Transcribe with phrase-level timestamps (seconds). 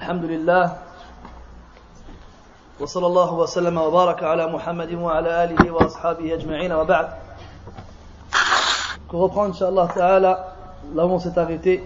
[0.00, 0.76] الحمد لله
[2.80, 7.08] وصلى الله وسلم وبارك على محمد وعلى آله وأصحابه أجمعين وبعد
[9.08, 10.54] Pour reprendre, Inch'Allah Ta'ala,
[10.94, 11.84] là où on s'est arrêté,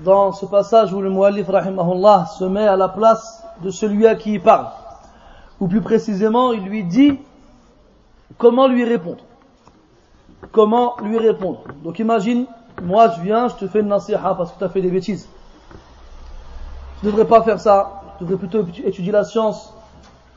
[0.00, 4.16] dans ce passage où le Mu'allif, rahimahullah, se met à la place de celui à
[4.16, 4.66] qui il parle,
[5.60, 7.18] ou plus précisément, il lui dit
[8.36, 9.24] comment lui répondre.
[10.52, 11.62] Comment lui répondre.
[11.84, 12.46] Donc imagine,
[12.82, 15.28] moi je viens, je te fais une nasiha parce que tu as fait des bêtises.
[17.03, 19.73] Tu ne devrais pas faire ça, tu devrais plutôt étudier la science,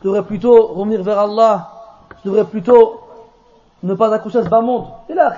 [0.00, 1.70] tu devrais plutôt revenir vers Allah,
[2.20, 3.02] tu devrais plutôt
[3.84, 4.86] ne pas accoucher à ce bas monde.
[5.08, 5.32] Et là,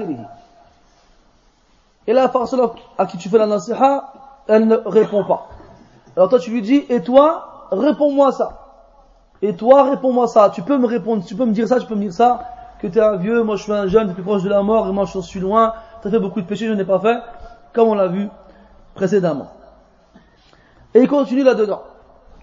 [2.07, 4.11] Et la personne à qui tu fais la nasiha,
[4.47, 5.49] elle ne répond pas.
[6.17, 8.61] Alors toi tu lui dis, et toi, réponds-moi ça.
[9.43, 10.49] Et toi, réponds-moi ça.
[10.49, 12.41] Tu peux me répondre, tu peux me dire ça, tu peux me dire ça,
[12.81, 14.49] que tu es un vieux, moi je suis un jeune, tu es plus proche de
[14.49, 16.87] la mort, et moi je suis loin, tu as fait beaucoup de péchés, je n'ai
[16.87, 17.19] pas fait,
[17.75, 18.31] comme on l'a vu
[18.95, 19.49] précédemment.
[20.98, 21.82] Et il continue là-dedans,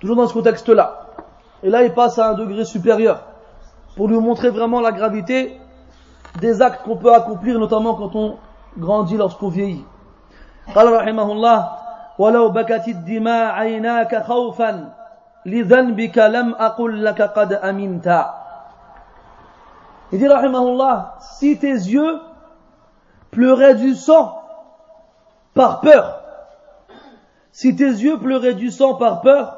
[0.00, 1.06] toujours dans ce contexte-là.
[1.62, 3.22] Et là, il passe à un degré supérieur,
[3.96, 5.58] pour lui montrer vraiment la gravité
[6.40, 8.36] des actes qu'on peut accomplir, notamment quand on
[8.78, 9.84] grandit, lorsqu'on vieillit.
[10.74, 11.58] قال رحمه الله
[12.18, 14.92] ولو بكت الدماء عيناك خوفا
[15.46, 18.26] لذنبك لم أقل لك قد أمنت
[20.12, 22.20] Il dit rahimahullah, si tes yeux
[23.30, 24.42] pleuraient du sang
[25.54, 26.20] par peur,
[27.55, 29.55] si tes yeux pleuraient du sang par peur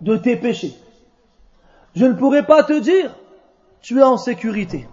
[0.00, 0.74] de tes péchés,
[1.94, 3.14] je ne pourrais pas te dire,
[3.82, 4.88] tu es en sécurité.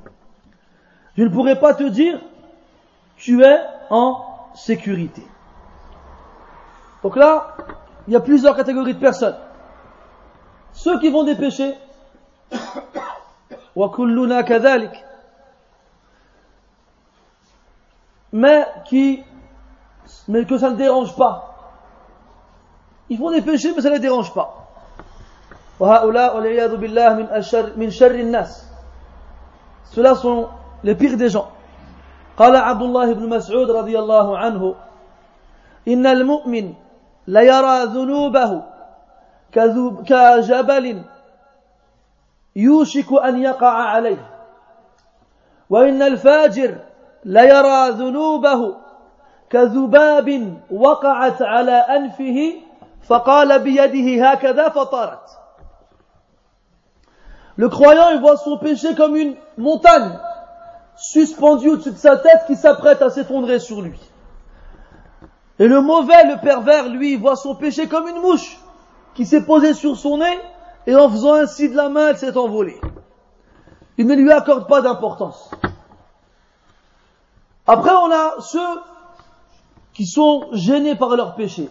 [1.16, 2.20] Je ne pourrais pas te dire,
[3.16, 3.60] tu es
[3.90, 5.26] en sécurité.
[7.02, 7.56] Donc là,
[8.10, 9.38] il y a plusieurs catégories de personnes.
[10.74, 11.76] Ceux qui vont péchés,
[18.34, 19.24] mais qui
[20.28, 21.51] mais que ça ne dérange pas.
[23.12, 24.70] Ils font des péchés mais ça ne les dérange pas.
[29.94, 30.48] Ceux-là sont
[30.84, 31.52] les pires des gens.
[32.38, 34.76] قال عبد الله بن مسعود رضي الله عنه
[35.88, 36.74] إن المؤمن
[37.28, 38.64] ليرى ذنوبه
[39.52, 41.04] كجبل
[42.56, 44.30] يوشك أن يقع عليه
[45.70, 46.76] وإن الفاجر
[47.26, 48.76] ليرى ذنوبه
[49.50, 52.71] كذباب وقعت على أنفه
[53.09, 55.31] فقال بيده هكذا فطارت
[57.59, 60.19] Le croyant, il voit son péché comme une montagne
[60.97, 63.99] suspendue au-dessus de sa tête qui s'apprête à s'effondrer sur lui.
[65.59, 68.59] Et le mauvais, le pervers, lui, il voit son péché comme une mouche
[69.15, 70.39] qui s'est posée sur son nez
[70.87, 72.79] et en faisant ainsi de la main, elle s'est envolée.
[73.97, 75.51] Il ne lui accorde pas d'importance.
[77.67, 78.81] Après, on a ceux
[79.95, 81.71] qui sont gênés par leur péché.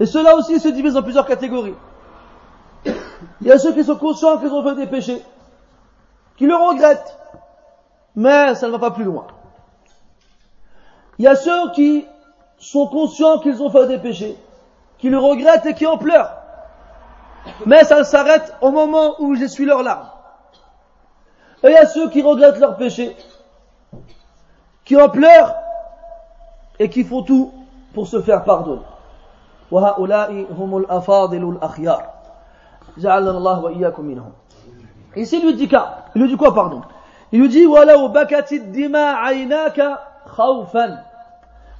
[0.00, 1.74] Et ceux-là aussi se divisent en plusieurs catégories.
[2.86, 5.22] Il y a ceux qui sont conscients qu'ils ont fait des péchés,
[6.38, 7.18] qui le regrettent,
[8.16, 9.26] mais ça ne va pas plus loin.
[11.18, 12.06] Il y a ceux qui
[12.58, 14.38] sont conscients qu'ils ont fait des péchés,
[14.96, 16.32] qui le regrettent et qui en pleurent.
[17.66, 20.08] Mais ça s'arrête au moment où je suis leur larmes.
[21.62, 23.14] Et il y a ceux qui regrettent leurs péchés,
[24.86, 25.54] qui en pleurent
[26.78, 27.52] et qui font tout
[27.92, 28.80] pour se faire pardonner.
[35.16, 35.90] Ici, il lui dit quoi?
[36.14, 36.82] Il lui dit quoi, pardon?
[37.32, 37.64] Il lui dit,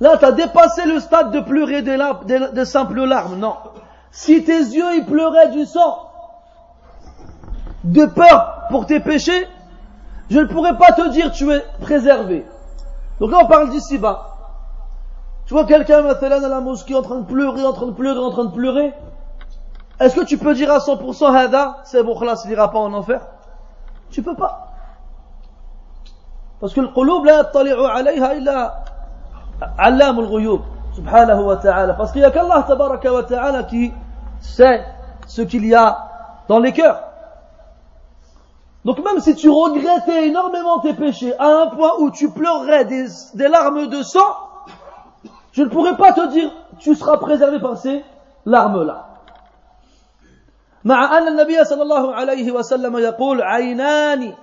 [0.00, 3.38] Là, tu as dépassé le stade de pleurer des, larmes, de simples larmes.
[3.38, 3.56] Non.
[4.10, 6.10] Si tes yeux ils pleuraient du sang,
[7.84, 9.46] de peur pour tes péchés,
[10.30, 12.44] je ne pourrais pas te dire tu es préservé.
[13.20, 14.29] Donc là on parle d'ici bas.
[15.50, 18.20] Tu vois quelqu'un maintenant à la mosquée en train de pleurer, en train de pleurer,
[18.20, 18.94] en train de pleurer.
[19.98, 22.94] Est-ce que tu peux dire à 100% Hada, c'est bon, là, il n'ira pas en
[22.94, 23.20] enfer?
[24.12, 24.68] Tu peux pas.
[26.60, 28.84] Parce que le qulub la yattali'u alayha illa
[29.76, 30.60] al-ghuyub
[30.94, 31.94] subhanahu wa ta'ala.
[31.94, 33.92] Parce qu'il n'y a qu'Allah tabaraka wa ta'ala qui
[34.38, 34.84] sait
[35.26, 35.98] ce qu'il y a
[36.46, 37.02] dans les cœurs.
[38.84, 43.48] Donc même si tu regrettais énormément tes péchés à un point où tu pleurerais des
[43.48, 44.36] larmes de sang,
[45.51, 48.03] je ne pourrais pas te dire tu seras préservé par ces
[48.45, 49.15] larmes-là.
[50.85, 54.33] مع أن النبي صلى الله عليه وسلم يقول عينان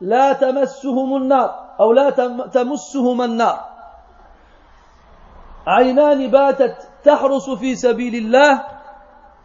[0.00, 2.10] لا تمسهم النار أو لا
[2.52, 3.60] تمسهما النار
[5.66, 8.64] عينان باتت تحرس في سبيل الله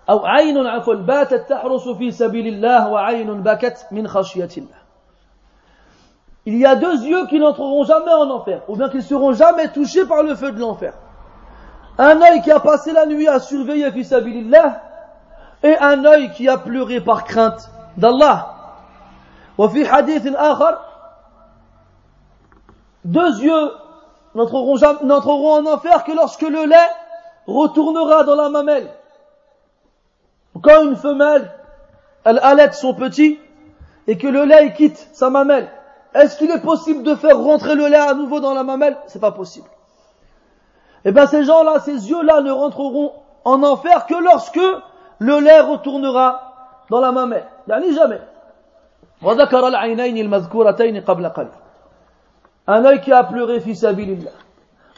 [0.10, 4.86] أو عين عفوا باتت تحرس في سبيل الله وعين بكت من خشية الله
[6.48, 9.34] Il y a deux yeux qui n'entreront jamais en enfer, ou bien qui ne seront
[9.34, 10.94] jamais touchés par le feu de l'enfer.
[11.98, 14.82] un œil qui a passé la nuit à surveiller fisabilillah
[15.64, 18.52] et un œil qui a pleuré par crainte d'Allah.
[19.58, 20.78] وفي حديث آخر
[23.06, 23.72] deux yeux
[24.34, 26.90] n'entreront en enfer que lorsque le lait
[27.48, 28.90] retournera dans la mamelle.
[30.62, 31.52] Quand une femelle,
[32.24, 33.40] elle allaite son petit
[34.08, 35.70] et que le lait quitte sa mamelle,
[36.16, 39.22] est-ce qu'il est possible de faire rentrer le lait à nouveau dans la mamelle C'est
[39.22, 39.68] pas possible.
[41.04, 43.12] Eh bien ces gens-là, ces yeux-là ne rentreront
[43.44, 44.60] en enfer que lorsque
[45.20, 46.54] le lait retournera
[46.90, 47.46] dans la mamelle.
[47.68, 48.22] Yani jamais.
[52.68, 54.32] Un œil qui a pleuré في سبيل الله.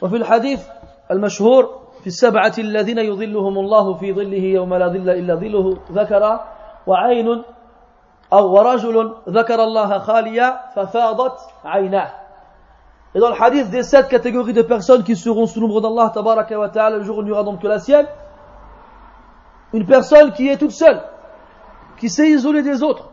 [0.02, 0.66] وفي الحديث
[1.10, 6.40] المشهور في السبعة الذين يظلهم الله في ظله يوم لا ظل إلا ظله ذكر
[6.86, 7.42] وعين
[8.32, 12.10] أو ورجل ذكر الله خاليا ففاضت عيناه
[13.15, 16.57] et dans le hadith des sept catégories de personnes qui seront sous l'ombre d'Allah tabaraka
[16.57, 18.07] wa ta'ala le jour où il n'y aura donc que la sienne,
[19.71, 21.01] une personne qui est toute seule,
[21.97, 23.09] qui s'est isolée des autres,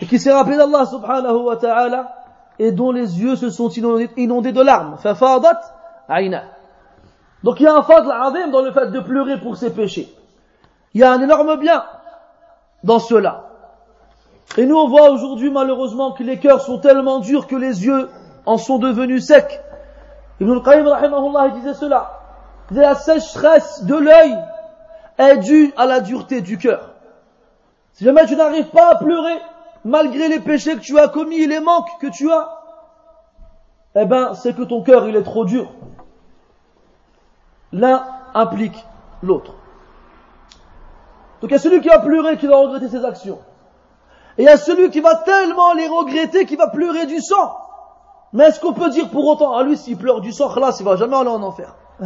[0.00, 2.16] et qui s'est rappelé d'Allah subhanahu wa ta'ala,
[2.58, 4.08] et dont les yeux se sont inondés,
[4.52, 4.96] de larmes.
[7.42, 10.12] Donc il y a un fadl azim dans le fait de pleurer pour ses péchés.
[10.92, 11.84] Il y a un énorme bien
[12.82, 13.46] dans cela.
[14.56, 18.08] Et nous on voit aujourd'hui malheureusement que les cœurs sont tellement durs que les yeux
[18.46, 19.60] en sont devenus secs.
[20.40, 22.20] Ibn al-Qayyim disait cela.
[22.70, 24.38] La sécheresse de l'œil
[25.18, 26.90] est due à la dureté du cœur.
[27.92, 29.38] Si jamais tu n'arrives pas à pleurer,
[29.84, 32.60] malgré les péchés que tu as commis et les manques que tu as,
[33.96, 35.72] eh ben, c'est que ton cœur, il est trop dur.
[37.72, 38.86] L'un implique
[39.22, 39.54] l'autre.
[41.40, 43.40] Donc il y a celui qui va pleurer qui va regretter ses actions.
[44.38, 47.59] Et il y a celui qui va tellement les regretter qu'il va pleurer du sang.
[48.32, 50.84] Mais est-ce qu'on peut dire pour autant, à lui, s'il pleure du sang, là, il
[50.84, 51.74] va jamais aller en enfer.
[52.00, 52.04] Ce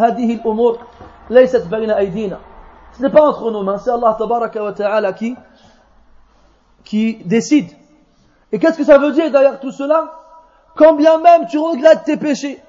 [3.02, 5.36] n'est pas entre nos mains, c'est Allah wa ta'ala qui,
[6.84, 7.70] qui décide.
[8.52, 10.12] Et qu'est-ce que ça veut dire derrière tout cela?
[10.76, 12.62] Quand bien même tu regrettes tes péchés,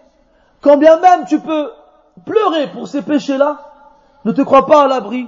[0.62, 1.72] quand bien même tu peux
[2.26, 3.58] pleurer pour ces péchés-là,
[4.26, 5.28] ne te crois pas à l'abri.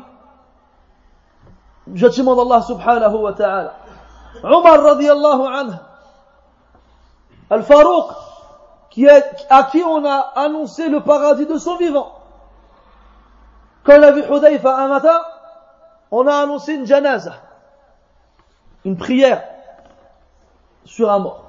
[1.88, 3.74] Du d'Allah subhanahu wa ta'ala.
[4.44, 5.74] Omar radiallahu anhu
[7.50, 8.12] Al-Farouq,
[9.50, 12.14] à qui on a annoncé le paradis de son vivant.
[13.84, 15.22] Quand il a vu Hudayfa un matin,
[16.12, 17.34] on a annoncé une janaza,
[18.86, 19.44] une prière
[20.84, 21.44] sur un mort.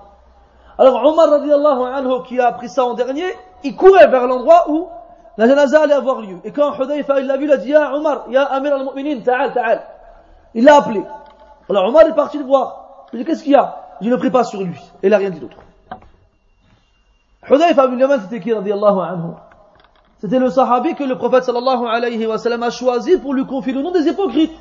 [0.78, 3.26] Alors Omar radiallahu anhu, qui a appris ça en dernier,
[3.64, 4.88] il courait vers l'endroit où
[5.36, 6.38] la janaza allait avoir lieu.
[6.44, 9.52] Et quand Hudayfa il l'a vu, il a dit, Ya Omar, Ya Amir al-Mu'minin, ta'al,
[9.52, 9.82] ta'al.
[10.54, 11.02] Il l'a appelé.
[11.68, 13.06] Alors Omar est parti le voir.
[13.12, 13.76] Il dit, qu'est-ce qu'il y a?
[14.00, 14.78] Je ne prie pas sur lui.
[15.02, 15.56] Et il n'a rien dit d'autre.
[17.49, 19.33] Hudayfa ibn Yaman, c'était qui, radiallahu anhu
[20.19, 23.73] C'était le sahabi que le prophète sallallahu alayhi wa sallam a choisi pour lui confier
[23.73, 24.57] le nom des hypocrites.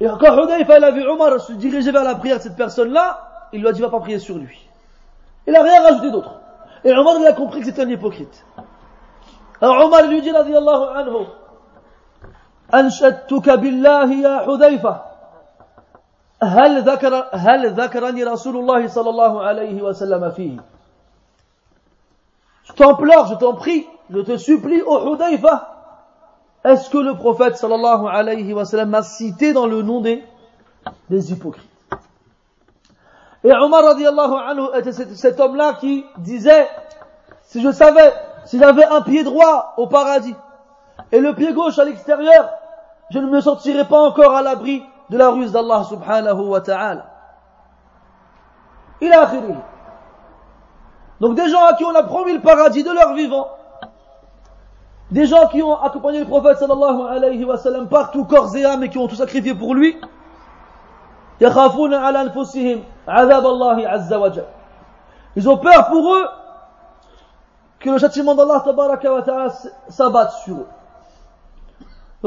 [0.00, 3.60] Et quand Hudayfa a vu Omar se diriger vers la prière de cette personne-là, il
[3.60, 4.68] lui a dit va pas prier sur lui.
[5.46, 6.40] Il n'a rien rajouté d'autre.
[6.84, 8.44] Et Omar il a compris que c'était un hypocrite.
[9.60, 11.26] Alors Omar lui dit radiallahu anhu
[12.74, 15.05] أنشدتك بالله يا حذيفة
[16.42, 20.58] هل ذكر هل ذكرني رسول الله صلى الله عليه وسلم فيه
[22.64, 25.68] Je t'implore, je t'en prie, je te supplie, ô oh Hudayfa,
[26.64, 30.22] est-ce que le prophète sallallahu alayhi wa sallam m'a cité dans le nom des,
[31.10, 31.68] des hypocrites
[33.42, 36.68] Et Omar radiallahu anhu était cet, cet homme-là qui disait,
[37.42, 38.12] si je savais,
[38.44, 40.36] si j'avais un pied droit au paradis
[41.10, 42.48] et le pied gauche à l'extérieur,
[43.10, 47.05] je ne me sentirais pas encore à l'abri de la ruse d'Allah subhanahu wa ta'ala.
[49.01, 49.29] Il a
[51.19, 53.47] Donc des gens à qui on a promis le paradis de leur vivant,
[55.11, 58.83] des gens qui ont accompagné le prophète sallallahu alayhi wa sallam partout, corps et âme,
[58.83, 59.97] et qui ont tout sacrifié pour lui,
[61.39, 61.47] ils
[65.49, 66.27] ont peur pour eux
[67.79, 68.63] que le châtiment d'Allah
[69.87, 70.67] s'abatte sur eux.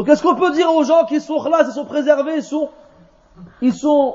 [0.00, 2.70] Donc est-ce qu'on peut dire aux gens qui sont là, ils sont préservés, ils sont,
[3.60, 4.14] ils sont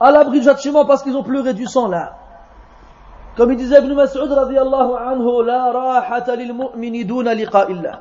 [0.00, 2.14] à l'abri du châtiment parce qu'ils ont pleuré du sang là?
[3.36, 8.00] Comme il disait Ibn Mas'ud radiallahu anhu, la rahata lil mu'mini duna liqa'illah.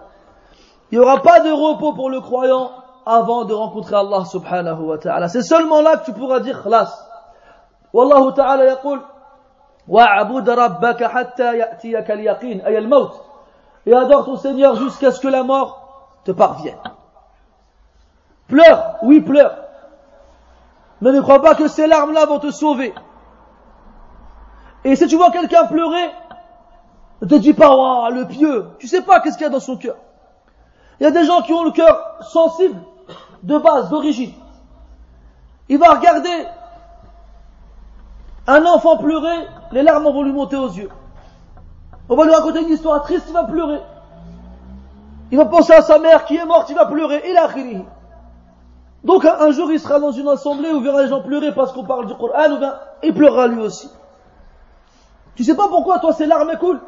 [0.89, 2.71] Il n'y aura pas de repos pour le croyant
[3.05, 5.27] avant de rencontrer Allah subhanahu wa ta'ala.
[5.27, 7.09] C'est seulement là que tu pourras dire khlas.
[7.91, 9.01] Wallahu ta'ala yaqul,
[9.89, 13.11] wa'abud rabbaka hatta ya'tiyaka al-yaqin, ay al-maut.
[13.85, 16.77] Et adore ton Seigneur jusqu'à ce que la mort te parvienne.
[18.47, 19.55] Pleure, oui, pleure.
[21.01, 22.93] Mais ne crois pas que ces larmes-là vont te sauver.
[24.83, 26.11] Et si tu vois quelqu'un pleurer,
[27.21, 28.67] Ne te dis pas, oh, le pieux.
[28.79, 29.95] Tu sais pas qu'est-ce qu'il y a dans son cœur.
[30.99, 32.79] Il y a des gens qui ont le cœur sensible,
[33.43, 34.33] de base, d'origine.
[35.69, 36.45] Il va regarder
[38.47, 40.89] un enfant pleurer, les larmes vont lui monter aux yeux.
[42.09, 43.81] On va lui raconter une histoire triste, il va pleurer.
[45.31, 47.21] Il va penser à sa mère qui est morte, il va pleurer.
[47.27, 47.47] Il a
[49.03, 51.83] Donc un, jour il sera dans une assemblée où verra les gens pleurer parce qu'on
[51.83, 53.89] parle du Coran, ou bien il pleurera lui aussi.
[55.35, 56.81] Tu sais pas pourquoi toi ces larmes coulent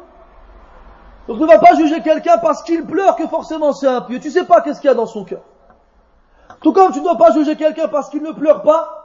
[1.28, 4.18] Donc ne va pas juger quelqu'un parce qu'il pleure que forcément c'est un pieux.
[4.18, 5.42] Tu sais pas qu'est-ce qu'il y a dans son cœur.
[6.60, 8.96] Tout comme tu ne dois pas juger quelqu'un parce qu'il ne pleure pas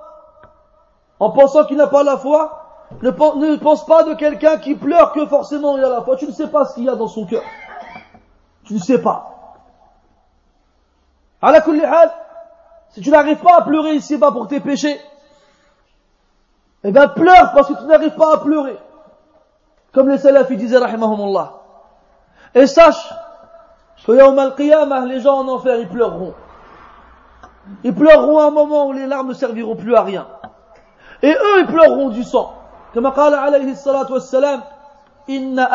[1.19, 2.61] en pensant qu'il n'a pas la foi.
[3.01, 6.15] Ne, ne pense pas de quelqu'un qui pleure que forcément il a la foi.
[6.17, 7.43] Tu ne sais pas ce qu'il y a dans son cœur.
[8.63, 9.31] Tu ne sais pas.
[11.41, 11.61] À la
[12.95, 15.01] si tu n'arrives pas à pleurer ici-bas pour tes péchés,
[16.85, 18.77] eh bien pleure parce que tu n'arrives pas à pleurer.
[19.91, 21.51] Comme les salafis disaient, rahimahumullah.
[22.53, 23.13] Et sache
[24.07, 26.33] que al les gens en enfer, ils pleureront.
[27.83, 30.27] Ils pleureront à un moment où les larmes ne serviront plus à rien.
[31.21, 32.53] Et eux, ils pleureront du sang.
[32.93, 34.61] Comme a dit alayhi salatu wassalam,
[35.27, 35.69] inna.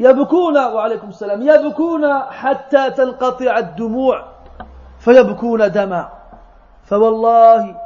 [0.00, 4.24] يبكون وعليكم السلام يبكون حتى تنقطع الدموع
[4.98, 6.08] فيبكون دما.
[6.84, 7.80] فوالله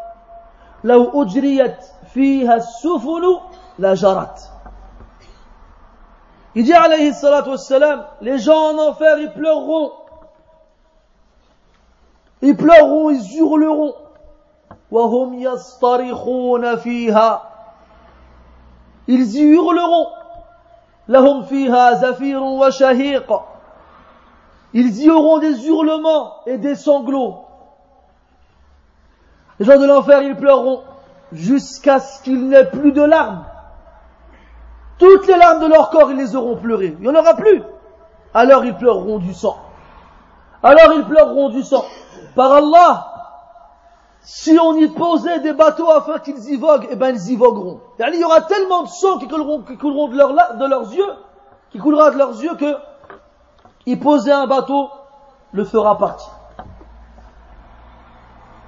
[0.84, 1.76] لو أجريت
[2.14, 3.40] فيها السفن
[3.78, 4.50] لجرت.
[6.56, 9.92] يجي عليه الصلاة والسلام les gens en enfer ils pleureront.
[12.42, 13.94] Ils pleureront ils hurleront.
[14.90, 17.42] وهم يصطرخون فيها.
[19.08, 19.56] Ils y
[21.20, 22.70] wa.
[24.74, 27.44] Ils y auront des hurlements et des sanglots.
[29.58, 30.82] Les gens de l'enfer, ils pleureront
[31.32, 33.44] jusqu'à ce qu'il n'ait plus de larmes.
[34.98, 36.96] Toutes les larmes de leur corps, ils les auront pleurées.
[36.98, 37.62] Il n'y en aura plus.
[38.34, 39.58] Alors ils pleureront du sang.
[40.62, 41.84] Alors ils pleureront du sang.
[42.34, 43.11] Par Allah,
[44.21, 47.79] si on y posait des bateaux afin qu'ils y voguent, eh ben ils y vogueront.
[47.97, 51.13] Il y aura tellement de sang qui couleront, qui couleront de, leur, de, leurs yeux,
[51.71, 52.75] qui coulera de leurs yeux que
[53.85, 54.89] y poser un bateau
[55.53, 56.29] le fera partir.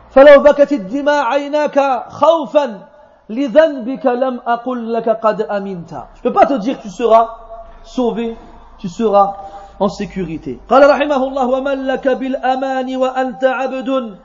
[0.10, 2.88] فلو بكت الدماء عيناك خوفا
[3.30, 7.38] لذنبك لم أقل لك قد أمنت Je peux pas te dire que tu seras
[7.84, 8.38] sauvé,
[8.78, 9.36] tu seras
[9.80, 10.60] en sécurité.
[10.70, 14.18] قال رحمه الله ومن لك بالأمان وأنت عبد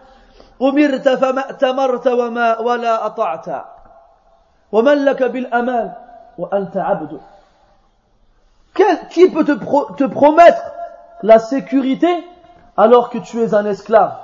[0.62, 3.47] أمرت فما أتمرت وما ولا أطعت
[4.73, 5.92] ومن لك بالأمان
[6.38, 7.21] وأنت عبد
[9.11, 10.62] Qui peut te, pro, te promettre
[11.23, 12.26] la sécurité
[12.76, 14.16] alors que tu es un esclave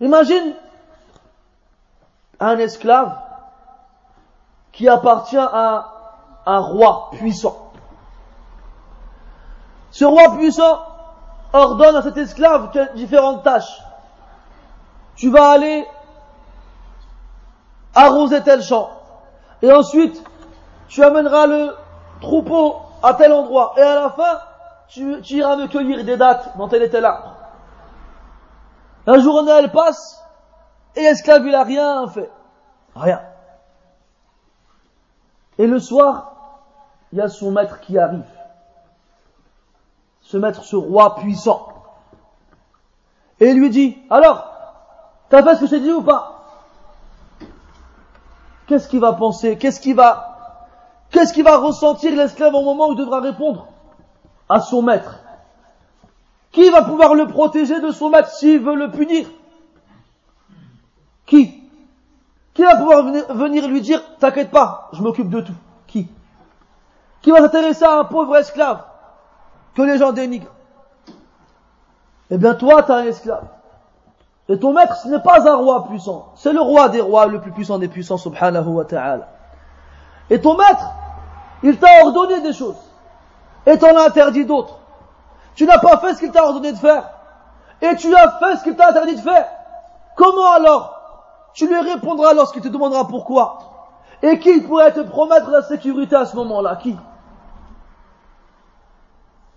[0.00, 0.54] Imagine
[2.40, 3.18] un esclave
[4.72, 5.92] qui appartient à
[6.46, 7.72] un roi puissant.
[9.90, 10.78] Ce roi puissant
[11.52, 13.82] ordonne à cet esclave différentes tâches
[15.15, 15.85] tu vas aller
[17.93, 18.89] arroser tel champ.
[19.61, 20.23] Et ensuite,
[20.87, 21.75] tu amèneras le
[22.21, 23.73] troupeau à tel endroit.
[23.77, 24.39] Et à la fin,
[24.87, 27.35] tu, iras me cueillir des dates dans tel et tel arbre.
[29.05, 30.23] La journée, elle passe,
[30.95, 32.31] et l'esclave, il n'a rien fait.
[32.95, 33.21] Rien.
[35.57, 36.33] Et le soir,
[37.11, 38.23] il y a son maître qui arrive.
[40.21, 41.67] Ce maître, ce roi puissant.
[43.39, 44.52] Et il lui dit, alors,
[45.33, 46.43] T'as fait ce que je dit ou pas
[48.67, 50.67] Qu'est-ce qu'il va penser Qu'est-ce qu'il va
[51.09, 53.65] Qu'est-ce qu'il va ressentir l'esclave au moment où il devra répondre
[54.47, 55.21] à son maître
[56.51, 59.25] Qui va pouvoir le protéger de son maître s'il veut le punir
[61.25, 61.63] Qui
[62.53, 65.55] Qui va pouvoir venir lui dire T'inquiète pas, je m'occupe de tout
[65.87, 66.07] Qui
[67.23, 68.85] Qui va s'intéresser à un pauvre esclave
[69.73, 70.53] que les gens dénigrent?
[72.29, 73.47] Eh bien toi, t'es un esclave.
[74.49, 76.33] Et ton maître, ce n'est pas un roi puissant.
[76.35, 79.29] C'est le roi des rois, le plus puissant des puissants, subhanahu wa ta'ala.
[80.29, 80.85] Et ton maître,
[81.63, 82.75] il t'a ordonné des choses.
[83.65, 84.79] Et t'en as interdit d'autres.
[85.55, 87.09] Tu n'as pas fait ce qu'il t'a ordonné de faire.
[87.81, 89.47] Et tu as fait ce qu'il t'a interdit de faire.
[90.17, 90.99] Comment alors
[91.53, 93.59] tu lui répondras lorsqu'il te demandera pourquoi?
[94.21, 96.75] Et qui pourrait te promettre la sécurité à ce moment-là?
[96.77, 96.97] Qui?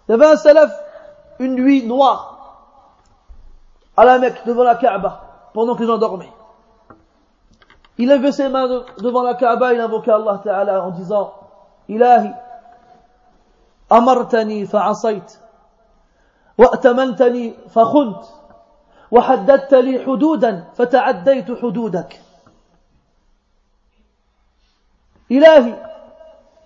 [0.09, 0.71] Il y avait un salaf,
[1.41, 2.36] une nuit noire
[3.97, 6.33] à la Mecque, devant la Kaaba, pendant que les gens dormaient.
[7.99, 11.33] Il levait ses mains devant la Kaaba, il invoquait Allah Ta'ala en disant,
[11.89, 12.33] Ilahi,
[13.93, 15.33] أمرتني فعصيت
[16.59, 18.25] وأتمنتني فخنت
[19.11, 22.21] وحددت لي حدودا فتعديت حدودك
[25.31, 25.75] إلهي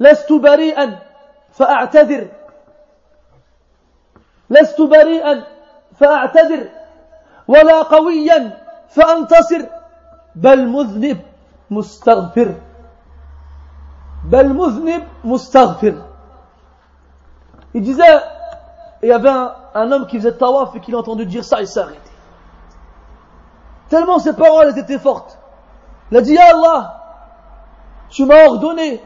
[0.00, 0.98] لست بريئا
[1.52, 2.28] فأعتذر
[4.50, 5.44] لست بريئا
[6.00, 6.68] فأعتذر
[7.49, 8.57] ولا قويا
[8.89, 9.61] فأنتصر
[10.35, 11.19] بل مذنب
[11.71, 12.55] مستغفر
[14.25, 16.01] بل مذنب مستغفر
[17.73, 18.03] Il disait,
[19.03, 21.59] il y avait un, un homme qui faisait tawaf et qui l'a entendu dire ça,
[21.59, 21.99] il s'est arrêté.
[23.89, 25.37] Tellement ses paroles étaient fortes.
[26.09, 27.03] Il a dit, Ya Allah,
[28.09, 29.01] tu m'as ordonné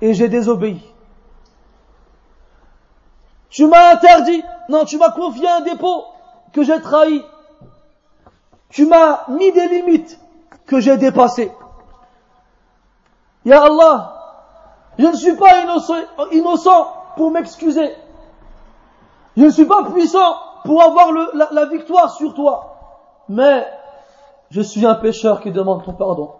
[0.00, 0.82] et j'ai désobéi.
[3.50, 6.04] Tu m'as interdit, non, tu m'as confié un dépôt
[6.52, 7.24] que j'ai trahi.
[8.71, 10.17] tu m'as mis des limites
[10.65, 11.51] que j'ai dépassées.
[13.43, 14.21] Ya Allah,
[14.97, 15.63] je ne suis pas
[16.31, 17.93] innocent, pour m'excuser.
[19.35, 21.11] Je ne suis pas puissant pour avoir
[21.51, 22.77] la victoire sur toi.
[23.27, 23.67] Mais
[24.51, 26.31] je suis un pécheur qui demande ton pardon.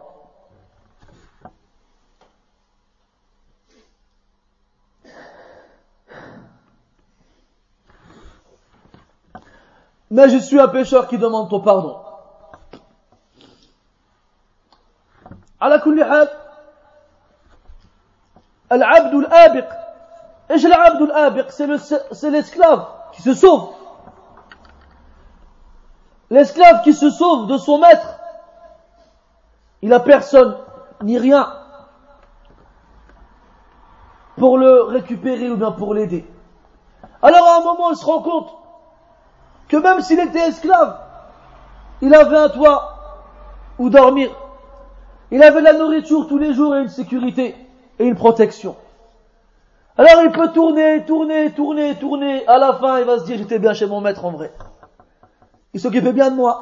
[10.09, 12.00] Mais je suis un pécheur qui demande ton pardon.
[15.60, 16.28] على كل حال
[18.72, 19.72] العبد الآبق
[20.50, 23.68] ايش العبد الآبق c'est l'esclave qui se sauve
[26.30, 28.18] l'esclave qui se sauve de son maître
[29.82, 30.56] il a personne
[31.02, 31.52] ni rien
[34.36, 36.26] pour le récupérer ou bien pour l'aider
[37.22, 38.56] alors à un moment il se rend compte
[39.68, 40.98] que même s'il était esclave,
[42.00, 42.92] il avait un toit
[43.78, 44.30] où dormir.
[45.31, 47.55] Il avait la nourriture tous les jours et une sécurité
[47.97, 48.75] et une protection.
[49.97, 52.45] Alors il peut tourner, tourner, tourner, tourner.
[52.47, 54.51] À la fin, il va se dire, j'étais bien chez mon maître en vrai.
[55.73, 56.59] Il s'occupait bien de moi.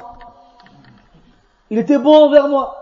[1.71, 2.75] Il était bon envers moi.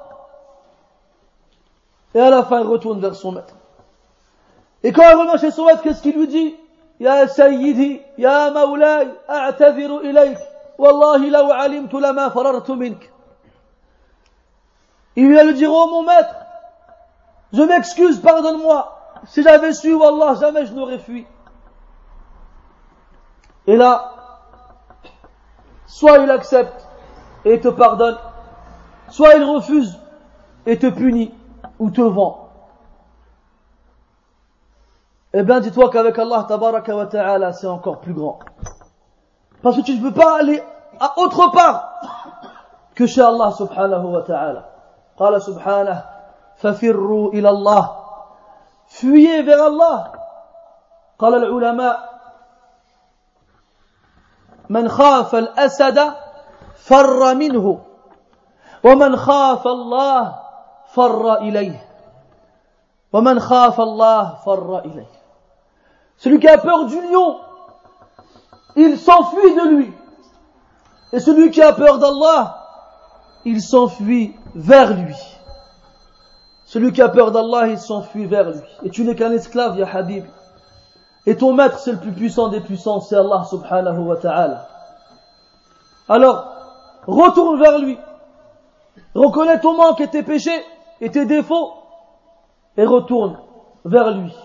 [2.13, 3.55] Et à la fin, il retourne vers son maître.
[4.83, 6.55] Et quand il revient chez son maître, qu'est-ce qu'il lui dit?
[6.99, 10.37] Ya Sayyidi, Ya Maulay, a'taziru ilayk.
[10.77, 13.11] Wallahi law alimtu lama farartu mink.
[15.17, 16.35] Il lui a le dire, oh mon maître,
[17.51, 19.19] je m'excuse, pardonne-moi.
[19.25, 21.25] Si j'avais su, Wallah, jamais je n'aurais fui.
[23.65, 24.11] Et là,
[25.87, 26.87] soit il accepte
[27.45, 28.17] et te pardonne,
[29.09, 29.97] soit il refuse
[30.67, 31.33] et te punit
[31.79, 32.49] ou te vend.
[35.33, 38.39] eh bien dis-toi qu'avec Allah tabaraka wa ta'ala c'est encore plus grand.
[39.63, 40.61] Parce que tu ne peux pas aller
[40.99, 42.01] à autre part
[42.93, 44.76] que chez Allah subhanahu wa ta'ala.
[45.17, 46.05] قال سبحانه
[46.57, 47.85] ففروا إلى الله.
[48.87, 50.11] fuyez vers Allah
[51.19, 51.97] قال العلماء
[54.69, 56.13] من خاف الأسد
[56.75, 57.79] فر منه
[58.83, 60.35] ومن خاف الله
[60.93, 61.87] فر إليه.
[63.13, 65.11] ومن خاف الله فر إليه.
[66.17, 67.39] Celui qui a peur du lion,
[68.75, 69.93] il s'enfuit de lui.
[71.13, 72.66] Et celui qui a peur d'Allah,
[73.47, 75.15] il s'enfuit vers lui.
[76.65, 78.59] Celui qui a peur d'Allah, il s'enfuit vers lui.
[78.83, 80.25] Et tu n'es qu'un esclave, ya Habib.
[81.25, 84.67] Et ton maître, c'est le plus puissant des puissants, c'est Allah subhanahu wa ta'ala.
[86.09, 86.51] Alors,
[87.07, 87.97] retourne vers lui.
[89.15, 90.65] Reconnais ton manque et tes péchés
[90.99, 91.71] et tes défauts.
[92.75, 93.39] Et retourne
[93.85, 94.35] vers lui.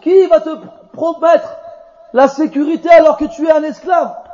[0.00, 0.56] Qui va te
[0.94, 1.56] promettre
[2.14, 4.25] la sécurité alors que tu es un esclave?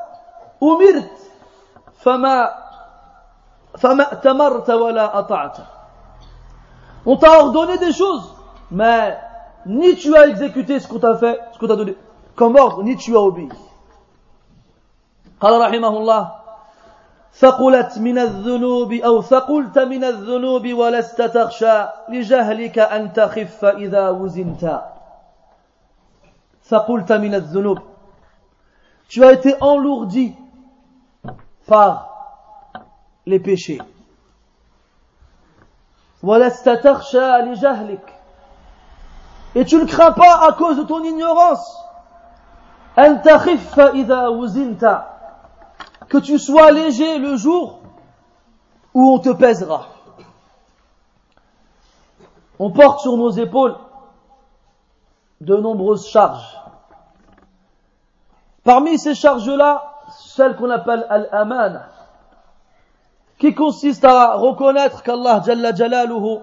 [7.04, 8.32] On t'a ordonné des choses,
[8.70, 9.18] mais
[9.66, 11.96] ni tu as exécuté ce qu'on t'a fait, ce qu'on t'a donné
[12.36, 13.48] comme ordre, ni tu as obéi.
[15.42, 16.32] قال رحمه الله
[17.34, 24.82] ثقلت من الذنوب أو ثقلت من الذنوب ولست تخشى لجهلك أن تخف إذا وزنت
[26.64, 27.78] ثقلت من الذنوب
[29.08, 30.32] Tu as été enlourdi
[31.66, 32.12] par
[33.26, 33.80] les péchés.
[39.54, 41.78] Et tu ne crains pas à cause de ton ignorance.
[46.08, 47.80] Que tu sois léger le jour
[48.94, 49.88] où on te pèsera.
[52.58, 53.76] On porte sur nos épaules
[55.40, 56.56] de nombreuses charges.
[58.62, 61.82] Parmi ces charges-là, celle qu'on appelle al-aman,
[63.38, 66.38] qui consiste à reconnaître qu'Allah Jalla Jalaluhu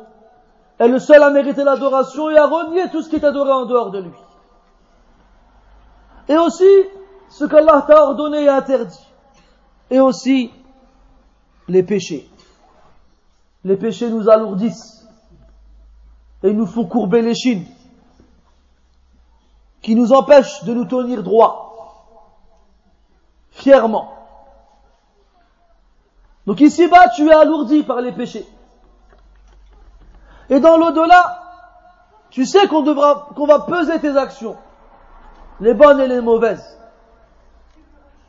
[0.79, 3.65] est le seul à mériter l'adoration et à renier tout ce qui est adoré en
[3.65, 4.12] dehors de lui.
[6.27, 6.69] Et aussi
[7.29, 9.08] ce qu'Allah t'a ordonné et interdit
[9.89, 10.51] et aussi
[11.67, 12.29] les péchés.
[13.63, 15.08] les péchés nous alourdissent
[16.43, 17.65] et nous font courber les chines,
[19.82, 21.68] qui nous empêchent de nous tenir droit,
[23.60, 24.13] fièrement.
[26.48, 28.48] Donc ici-bas, tu es alourdi par les péchés.
[30.50, 31.43] Et dans l'au-delà,
[32.32, 34.56] tu sais qu'on devra, qu'on va peser tes actions,
[35.60, 36.78] les bonnes et les mauvaises.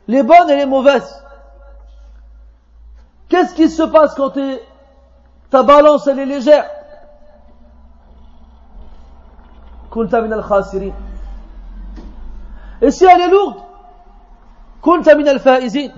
[0.06, 1.24] Les bonnes et les mauvaises.
[3.28, 4.32] Qu'est-ce qui se passe quand
[5.50, 6.68] ta balance elle est légère?
[12.82, 13.69] Et si elle est lourde?
[14.81, 15.91] كنت من الفائزين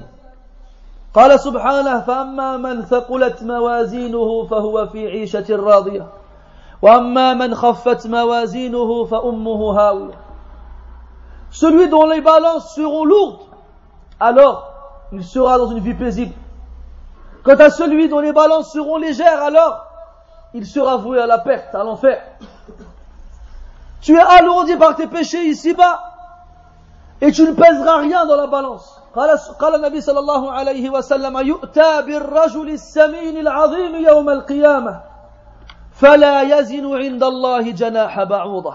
[1.13, 6.07] قال سبحانه فأما من ثقلت موازينه فهو في عيشة راضية
[6.81, 10.27] وأما من خفت موازينه فأمه هاوية
[11.49, 13.39] Celui dont les balances seront lourdes,
[14.19, 14.69] alors
[15.13, 16.33] il sera dans une vie paisible.
[17.43, 19.85] Quant à celui dont les balances seront légères, alors
[20.53, 22.21] il sera voué à la perte, à l'enfer.
[24.01, 26.10] Tu es alourdi par tes péchés ici-bas
[27.21, 29.01] et tu ne pèseras rien dans la balance.
[29.59, 35.01] قال النبي صلى الله عليه وسلم يؤتى بالرجل السمين العظيم يوم القيامة
[35.91, 38.73] فلا يزن عند الله جناح بعوضة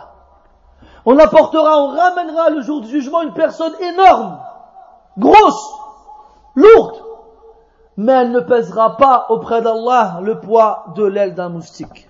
[1.05, 4.39] On apportera, on ramènera le jour du jugement une personne énorme,
[5.19, 5.75] grosse,
[6.55, 6.97] lourde,
[7.97, 12.09] mais elle ne pèsera pas auprès d'Allah le poids de l'aile d'un moustique.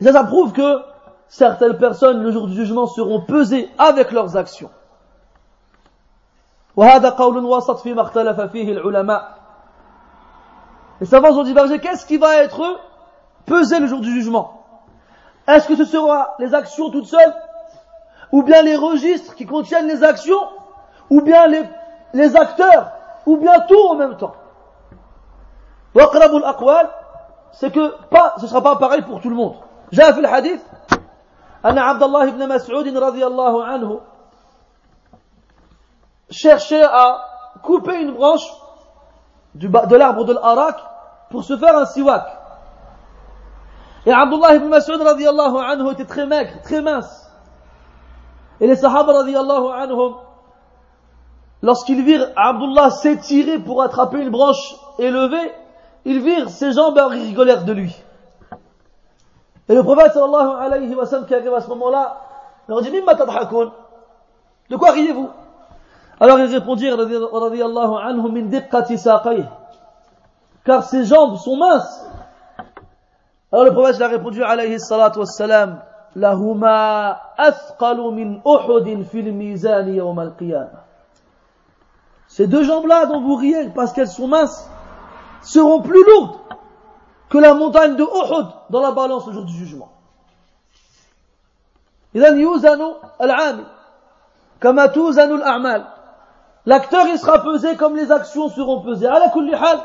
[0.00, 0.80] Et ça, ça prouve que
[1.28, 4.70] certaines personnes, le jour du jugement, seront pesées avec leurs actions.
[6.76, 9.38] وهذا قول وسط فيما اختلف فيه العلماء
[11.00, 12.80] Les savants ont divergé, qu'est-ce qui va être
[13.46, 14.64] pesé le jour du jugement
[15.46, 17.34] Est-ce que ce sera les actions toutes seules
[18.32, 20.48] Ou bien les registres qui contiennent les actions
[21.10, 21.62] Ou bien les,
[22.14, 22.90] les acteurs
[23.26, 24.34] Ou bien tout en même temps
[25.94, 26.88] وأقرب الأقوال
[27.52, 29.56] c'est que pas, ce sera pas pareil pour tout le monde.
[29.92, 30.60] جاء في الحديث
[31.64, 34.00] أن عبد الله بن مسعود رضي الله عنه
[36.33, 37.25] cherchait à
[37.61, 38.45] couper une branche
[39.55, 40.77] de l'arbre de l'Arak
[41.29, 42.25] pour se faire un siwak.
[44.05, 47.31] Et Abdullah ibn Mas'ud anhu était très maigre, très mince.
[48.59, 50.15] Et les sahaba radiallahu anhum,
[51.61, 55.51] lorsqu'ils virent Abdullah s'étirer pour attraper une branche élevée,
[56.05, 57.95] ils virent ses jambes rigolèrent de lui.
[59.69, 62.17] Et le prophète sallallahu alayhi wa qui arrive à ce moment-là,
[62.67, 63.71] leur dit, Mimma tadhakoun
[64.69, 65.29] De quoi riez-vous?
[66.20, 69.44] Alors ils répondirent, radiyallahu anhu, min diqqati saqayh.
[70.64, 72.06] Car ses jambes sont minces.
[73.52, 75.80] Alors le prophète a répondu, alayhi salatu wassalam,
[76.14, 80.84] lahuma athqalu min uhudin fil mizan yawm al-qiyamah.
[82.26, 84.68] Ces deux jambes-là dont vous riez parce qu'elles sont minces,
[85.42, 86.36] seront plus lourdes
[87.30, 89.88] que la montagne de Uhud dans la balance le jour du jugement.
[92.16, 92.80] إذن يوزن
[93.20, 93.66] العامل
[94.60, 95.84] كما توزن الأعمال
[96.66, 99.06] L'acteur il sera pesé comme les actions seront pesées.
[99.06, 99.78] À la hal,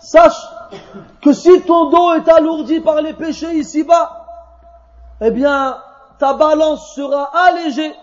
[0.00, 0.46] sache
[1.22, 4.26] que si ton dos est alourdi par les péchés ici-bas,
[5.20, 5.78] eh bien
[6.18, 7.94] ta balance sera allégée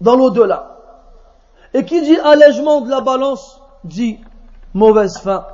[0.00, 0.78] dans l'au-delà.
[1.74, 4.18] Et qui dit allègement de la balance dit
[4.74, 5.46] mauvaise fin.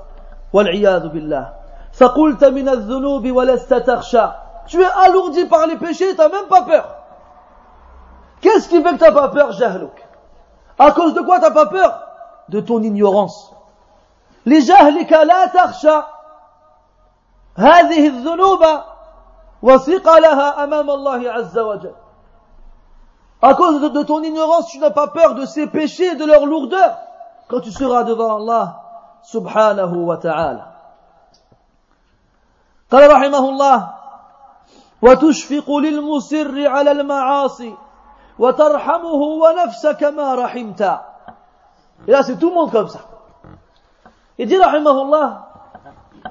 [0.53, 1.55] Wal'iyadu billah.
[1.93, 4.29] فقلت من الذنوب ولست تخشى.
[4.69, 6.97] Tu es alourdi par les péchés, t'as même pas peur.
[8.41, 10.02] Qu'est-ce qui fait que t'as pas peur, jahluk
[10.83, 12.01] À cause de quoi t'as pas peur
[12.49, 13.53] De ton ignorance.
[14.47, 16.03] لجهلك لا تخشى
[17.57, 18.65] هذه الذنوب
[19.63, 21.95] وثقلها أمام الله عز وجل.
[23.43, 26.25] À cause de, de ton ignorance, tu n'as pas peur de ces péchés et de
[26.25, 26.97] leur lourdeur
[27.49, 28.75] quand tu seras devant Allah
[29.23, 30.67] سبحانه وتعالى
[32.91, 33.89] قال رحمه الله
[35.03, 37.75] وتشفق للمسر على المعاصي
[38.39, 41.01] وترحمه ونفسك ما رحمت
[42.07, 43.01] Et là, c'est tout le monde comme ça.
[44.39, 45.49] Il dit, rahimahullah,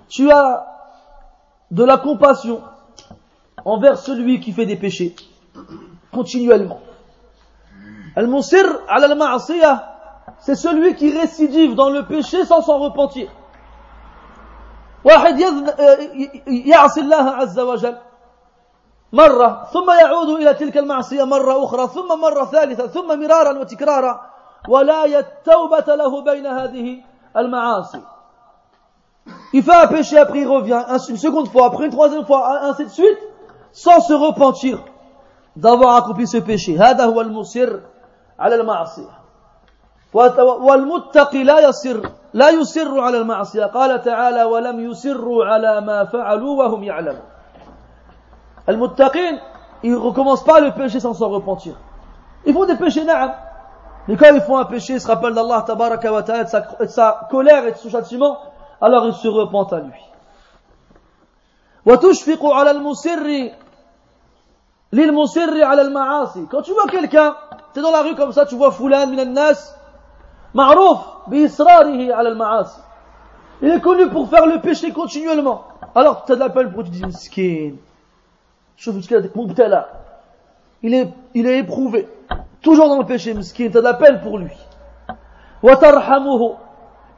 [0.08, 0.66] tu as
[1.72, 2.62] de la compassion
[3.66, 5.14] envers celui qui fait des péchés
[6.14, 6.80] continuellement.
[8.16, 9.98] Al-Musir ala al-ma'asiyah
[10.40, 13.30] c'est celui qui récidive dans le péché sans s'en repentir.
[15.04, 15.40] واحد
[16.48, 17.98] يعصي الله عز وجل
[19.13, 24.21] مرة ثم يعود إلى تلك المعصية مرة أخرى ثم مرة ثالثة ثم مرارا وتكرارا
[24.69, 26.99] ولا التوبة له بين هذه
[27.37, 28.01] المعاصي.
[29.53, 32.85] Il fait un péché, après il revient, une seconde fois, après une troisième fois, ainsi
[32.85, 33.19] de suite,
[33.73, 34.79] sans se repentir
[35.57, 36.79] d'avoir accompli ce péché.
[36.79, 37.81] هذا هو المصر
[38.39, 39.23] على المعصية
[40.15, 42.01] والمتقي لا يصر
[42.35, 47.32] لا يسر على المعصية قال تعالى ولم يسروا على ما فعلوا وهم يعلمون
[48.70, 49.40] المتقين
[49.84, 51.76] ils recommencent pas le péché sans s'en repentir
[52.46, 53.34] ils font des péchés na'am
[54.08, 56.62] mais quand ils font un péché ils se rappellent d'Allah tabaraka wa ta'ala de sa,
[56.62, 58.38] de sa colère et de son châtiment
[58.82, 60.02] alors ils se repentent à lui
[61.86, 63.50] وتشفق على المسر
[64.94, 67.36] للمسر على المعاصي quand tu vois quelqu'un
[67.74, 69.74] tu es dans la rue comme ça tu vois fulan min nas
[70.54, 72.82] معروف بإصراره على المعاصي
[73.62, 75.64] il est connu pour faire le péché continuellement
[75.96, 77.76] alors tu as de la peine pour tu dis miskin
[78.82, 78.96] شوف
[79.36, 79.86] مبتلى
[80.84, 82.08] il est il est éprouvé
[82.62, 84.52] toujours dans le péché miskin tu as de la peine pour lui
[85.64, 86.58] وترحمه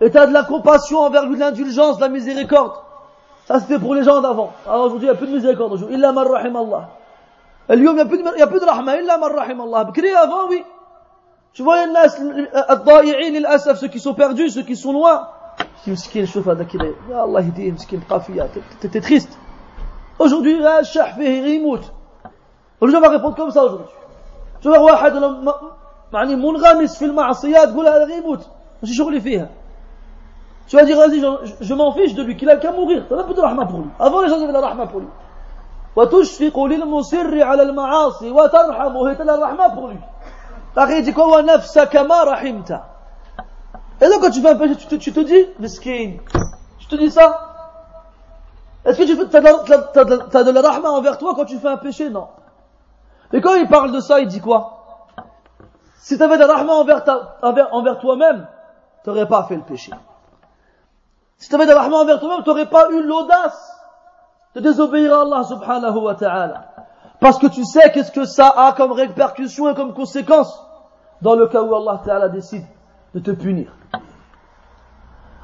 [0.01, 2.73] et tu as de la compassion envers lui de l'indulgence de la miséricorde
[3.45, 5.95] ça c'était pour les gens d'avant alors aujourd'hui il n'y a plus de miséricorde aujourd'hui
[5.97, 6.85] إلا من رحم الله
[7.71, 10.63] اليوم il n'y a plus de rahma إلا من رحم الله بكري avant oui
[11.53, 11.77] tu vois
[12.69, 15.27] الضائعين للأسف ceux qui sont perdus ceux qui sont loin
[15.83, 18.47] si مسكين شوف هذا كده يا الله يهديه مسكين بقى فيها
[18.81, 19.37] t'es triste
[20.18, 21.84] Aujourd'hui الشح فيه يموت
[22.80, 23.94] aujourd'hui on va répondre comme ça aujourd'hui
[24.60, 25.12] tu vois واحد
[26.12, 28.46] يعني منغمس في المعصيات تقول هذا يموت
[28.82, 29.48] مش شغلي فيها
[30.68, 33.16] tu vas dire vas-y je, je m'en fiche de lui qu'il a qu'à mourir t'as
[33.16, 35.08] un peu de rahma pour lui avant les gens avaient la rahma pour lui
[35.96, 39.98] وتشفق للمصر على المعاصي وترحمه هي la rahma pour lui
[40.76, 41.42] il dit quoi
[42.24, 42.86] rahimta.
[44.00, 46.14] Et donc, quand tu fais un péché, tu te, dis, miskin.
[46.78, 47.53] Tu te dis ça
[48.84, 51.76] Est-ce que tu as, de, as de la rahma envers toi quand tu fais un
[51.76, 52.10] péché?
[52.10, 52.28] Non.
[53.32, 55.06] Et quand il parle de ça, il dit quoi?
[55.96, 58.46] Si tu avais de la rahma envers toi-même,
[59.02, 59.92] tu n'aurais pas fait le péché.
[61.38, 63.72] Si tu avais de la rahma envers toi-même, tu n'aurais pas eu l'audace
[64.54, 66.66] de désobéir à Allah subhanahu wa ta'ala.
[67.20, 70.62] Parce que tu sais qu'est-ce que ça a comme répercussion et comme conséquence
[71.22, 72.66] dans le cas où Allah Ta'ala décide
[73.14, 73.72] de te punir.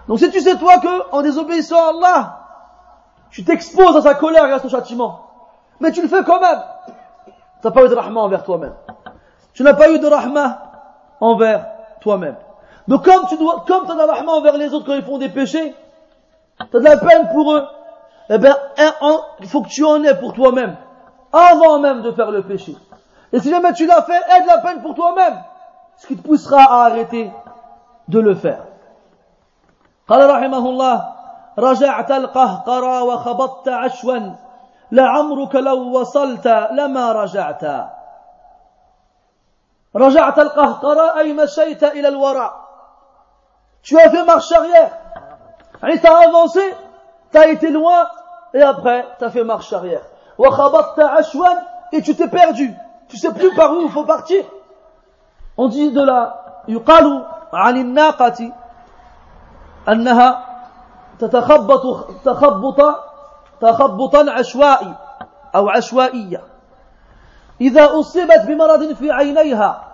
[0.08, 2.39] Donc si tu sais toi que en désobéissant à Allah,
[3.31, 5.21] tu t'exposes à sa colère et à son châtiment,
[5.79, 6.61] mais tu le fais quand même,
[7.61, 8.75] tu n'as pas eu de rahma envers toi-même.
[9.53, 10.61] Tu n'as pas eu de rahma
[11.19, 11.65] envers
[12.01, 12.35] toi-même.
[12.87, 15.03] Donc comme tu dois, comme tu as de la rahma envers les autres quand ils
[15.03, 15.73] font des péchés,
[16.59, 17.65] tu as de la peine pour eux,
[18.29, 18.55] eh bien,
[19.39, 20.75] il faut que tu en aies pour toi-même
[21.31, 22.75] avant même de faire le péché.
[23.33, 25.41] Et si jamais tu l'as fait, aide la peine pour toi-même,
[25.97, 27.31] ce qui te poussera à arrêter
[28.07, 28.63] de le faire.
[30.07, 30.95] قال رحمه الله
[31.60, 34.18] رجعت القهقرى وخبطت عشوا
[34.92, 37.64] لعمرك لو وصلت لما رجعت
[39.96, 42.52] رجعت القهقرى أي مشيت إلى الوراء
[43.82, 44.92] tu as fait marche arrière
[45.80, 46.74] tu as avancé
[47.32, 48.08] tu as été loin
[48.54, 50.02] et après tu as fait marche arrière
[51.92, 52.72] et tu t'es perdu.
[53.08, 54.44] Tu sais plus par où il faut partir.
[55.56, 56.36] On dit de la
[56.68, 58.52] يقال عن الناقة
[59.88, 60.49] أنها
[61.20, 62.94] تتخبط تخبط
[63.60, 64.94] تخبطا عشوائي
[65.54, 66.42] أو عشوائية
[67.60, 69.84] إذا أصيبت بمرض في عينيها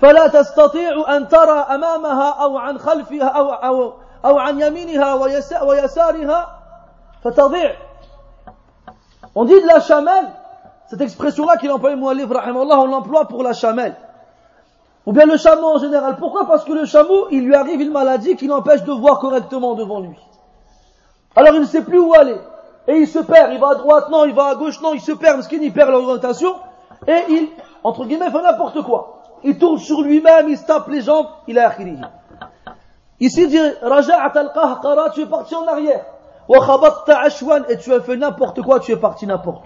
[0.00, 3.92] فلا تستطيع أن ترى أمامها أو عن خلفها أو, أو,
[4.24, 5.14] أو عن يمينها
[5.62, 6.58] ويسارها
[7.24, 7.74] فتضيع
[9.34, 10.28] On dit de la chamelle,
[10.88, 13.96] cette expression-là qu'il emploie Moualif, on l'emploie pour la chamelle.
[15.06, 16.16] Ou bien le chameau en général.
[16.16, 19.74] Pourquoi Parce que le chameau, il lui arrive une maladie qui l'empêche de voir correctement
[19.74, 20.18] devant lui.
[21.36, 22.38] Alors il ne sait plus où aller.
[22.88, 23.52] Et il se perd.
[23.52, 25.72] Il va à droite, non, il va à gauche, non, il se perd parce qu'il
[25.72, 26.54] perd l'orientation.
[27.06, 27.48] Et il,
[27.84, 29.22] entre guillemets, fait n'importe quoi.
[29.44, 31.98] Il tourne sur lui-même, il se tape les jambes, il a akhiri.
[33.20, 36.04] Ici, il dit, Raja'at al-qahqara, tu es parti en arrière
[37.68, 39.64] et tu as fait n'importe quoi, tu es parti n'importe.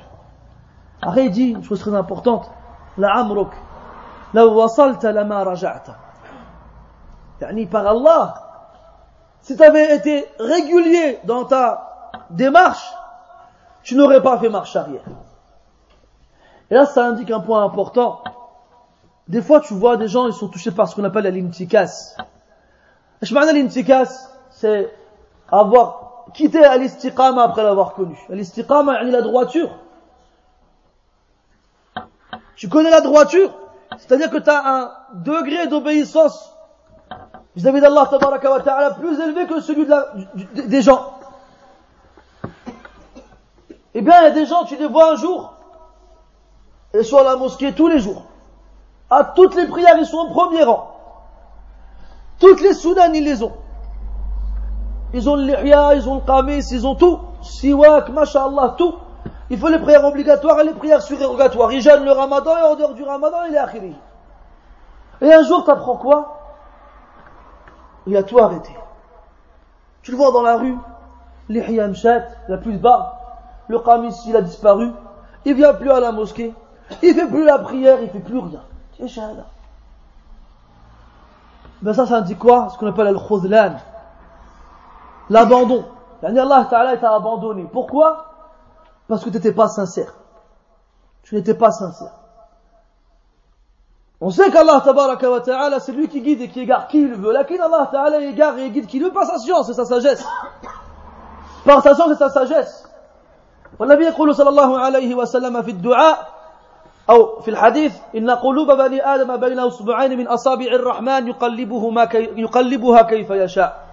[1.02, 2.50] Après il dit une chose très importante,
[2.96, 3.52] la amruk,
[4.34, 5.96] la wasalta lama raja'ta.
[7.40, 8.45] Yani par Allah,
[9.42, 12.92] si tu avais été régulier dans ta démarche,
[13.82, 15.04] tu n'aurais pas fait marche arrière.
[16.70, 18.22] Et là, ça indique un point important.
[19.28, 22.16] Des fois, tu vois des gens, ils sont touchés par ce qu'on appelle la l'intikas.
[23.22, 24.92] L'intikas, c'est
[25.50, 28.18] avoir quitter à l'istiqama après l'avoir connu.
[28.28, 29.70] L'istiqama, la droiture.
[32.56, 33.52] Tu connais la droiture,
[33.98, 36.55] c'est-à-dire que tu as un degré d'obéissance
[37.56, 40.06] vis-à-vis d'Allah ta'ala plus élevé que celui de la,
[40.66, 41.14] des gens.
[43.94, 45.54] Eh bien, il y a des gens, tu les vois un jour,
[46.92, 48.24] et sont à la mosquée tous les jours.
[49.08, 50.92] À toutes les prières, ils sont au premier rang.
[52.38, 53.52] Toutes les Soudanes, ils les ont.
[55.14, 57.18] Ils ont le lihya, ils ont le qamis, ils ont tout.
[57.40, 58.96] Siwak, mashallah, tout.
[59.48, 61.72] Il faut les prières obligatoires et les prières surérogatoires.
[61.72, 63.94] Ils jeûnent le ramadan et en dehors du ramadan, il est akhiri.
[65.22, 66.35] Et un jour, tu apprends quoi?
[68.06, 68.74] Il a tout arrêté.
[70.02, 70.76] Tu le vois dans la rue,
[71.48, 71.88] l'Ihya
[72.48, 73.18] la plus bas,
[73.68, 74.92] le Khamis, il a disparu,
[75.44, 76.54] il vient plus à la mosquée,
[77.02, 78.62] il fait plus la prière, il fait plus rien.
[81.82, 82.68] Ben ça, ça dit quoi?
[82.70, 83.76] Ce qu'on appelle le khuzlan,
[85.28, 85.84] l'abandon.
[86.22, 87.68] Allah Ta'ala t'a abandonné.
[87.70, 88.26] Pourquoi?
[89.06, 90.14] Parce que tu n'étais pas sincère.
[91.22, 92.12] Tu n'étais pas sincère.
[94.20, 97.32] On sait qu'Allah Ta'ala, c'est lui qui guide et qui égare qui il veut.
[97.32, 100.24] Lakin Allah Ta'ala égare et guide qui il veut par sa science et sa sagesse.
[101.64, 102.82] Par sa science et sa sagesse.
[103.78, 106.28] والنبي يقول صلى الله عليه وسلم في الدعاء
[107.10, 112.30] أو في الحديث إن قلوب بني آدم بين أصبعين من أصابع الرحمن يقلبه ما كي
[112.36, 113.86] يقلبها كيف يشاء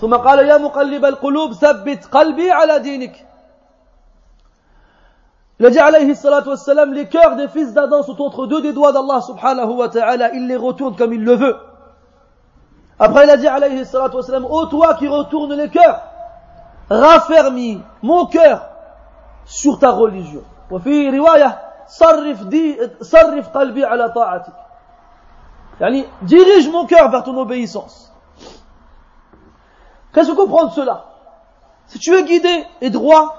[0.00, 3.26] ثم قال يا مقلب القلوب ثبت قلبي على دينك
[5.59, 8.73] Il a dit alayhi salatu wassalam, les cœurs des fils d'Adam sont entre deux des
[8.73, 11.55] doigts d'Allah subhanahu wa ta'ala, il les retourne comme il le veut.
[12.97, 16.01] Après il a dit alayhi salatu wassalam, ô toi qui retourne les cœurs,
[16.89, 18.69] raffermis mon cœur
[19.45, 20.41] sur ta religion.
[20.71, 24.53] وفي رواية صرف, دي صرف قلبي على طاعتك.
[25.81, 28.11] يعني dirige mon cœur vers ton obéissance.
[30.13, 31.05] Qu'est-ce que comprendre cela
[31.87, 33.35] Si tu es guidé et droit,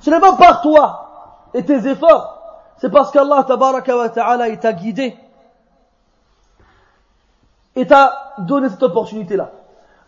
[0.00, 1.05] ce n'est pas par toi
[1.54, 2.38] et tes efforts,
[2.78, 5.16] c'est parce qu'Allah tabaraka wa ta'ala t'a guidé
[7.76, 9.50] et t'a donné cette opportunité-là.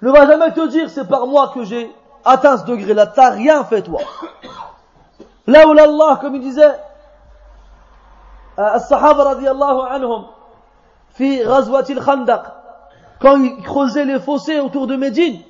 [0.02, 1.90] Ne va jamais te dire c'est par moi que j'ai
[2.24, 4.00] atteint ce degré-là, t'as rien fait toi.
[5.46, 6.74] Là où Allah, comme il disait,
[8.58, 10.26] الصحابة رضي الله عنهم
[11.18, 12.42] في غزوة الخندق
[13.20, 15.40] quand ils creusaient les fossés autour de Médine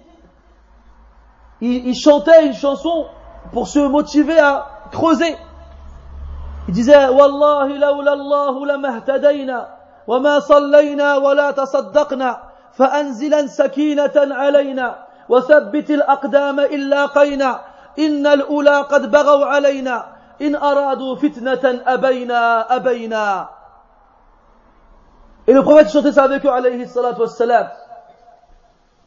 [1.61, 3.07] il, il chantait une chanson
[3.53, 5.37] pour se motiver à creuser.
[6.72, 9.68] Disait والله لولا الله لما اهتدينا
[10.08, 12.40] وما صلينا ولا تصدقنا
[12.74, 14.88] فأنزلا سكينة علينا
[15.30, 17.62] وثبت الأقدام إن لاقينا
[18.00, 20.06] إن الأولى قد بغوا علينا
[20.42, 23.50] إن أرادوا فتنة أبينا أبينا
[25.48, 27.70] Et le prophète chantait ça avec eux, alayhi salatu wassalam.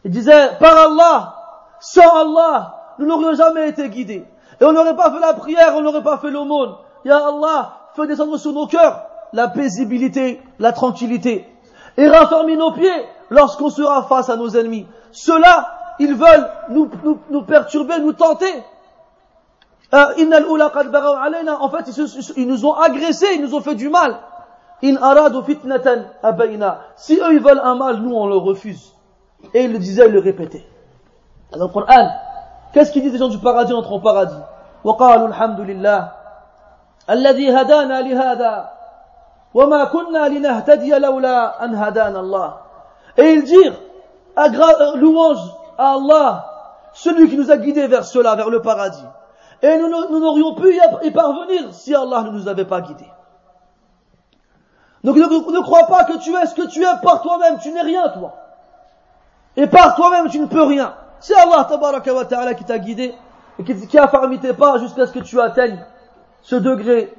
[0.04, 1.34] Il disait, par Allah,
[1.82, 4.24] Sans Allah, nous n'aurions jamais été guidés.
[4.60, 6.76] Et on n'aurait pas fait la prière, on n'aurait pas fait l'aumône.
[7.04, 11.48] Ya Allah, fais descendre sur nos cœurs la paisibilité, la tranquillité,
[11.96, 14.86] et raffermis nos pieds lorsqu'on sera face à nos ennemis.
[15.10, 18.52] Ceux-là, ils veulent nous, nous, nous, perturber, nous tenter.
[19.94, 20.14] Euh,
[21.60, 21.90] en fait,
[22.36, 24.16] ils, nous ont agressés, ils nous ont fait du mal.
[24.80, 24.98] Si eux,
[27.32, 28.92] ils veulent un mal, nous, on le refuse.
[29.54, 30.66] Et ils le disaient, ils le répétaient.
[31.52, 31.70] Alors,
[32.72, 34.34] qu'est-ce qu'ils disent les gens du paradis, entre au paradis?
[37.09, 38.69] الذي هدانا لهذا
[39.53, 42.53] وما كنا لنهتدي لولا أن هدانا الله
[43.17, 43.79] Et ils dirent
[44.37, 45.39] euh, louange
[45.77, 46.45] à Allah,
[46.93, 49.03] celui qui nous a guidés vers cela, vers le paradis.
[49.63, 53.09] Et nous n'aurions pu y parvenir si Allah ne nous avait pas guidés.
[55.03, 57.71] Donc ne, ne crois pas que tu es ce que tu es par toi-même, tu
[57.71, 58.35] n'es rien toi.
[59.55, 60.93] Et par toi-même tu ne peux rien.
[61.19, 63.15] C'est Allah wa ta'ala qui t'a guidé
[63.57, 65.83] et qui, qui a fermé tes pas jusqu'à ce que tu atteignes
[66.41, 67.13] ce degré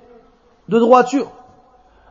[0.68, 1.30] de droiture.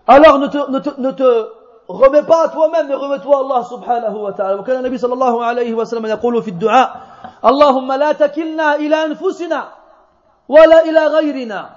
[0.08, 1.50] Alors ne te, ne te, ne te
[1.88, 4.58] remets pas à toi-même, mais remets-toi à Allah subhanahu wa ta'ala.
[4.62, 6.90] وكان النبي صلى الله عليه وسلم يقول في الدعاء
[7.46, 9.68] اللهم لا تكلنا إلى أنفسنا
[10.50, 11.70] ولا إلى غيرنا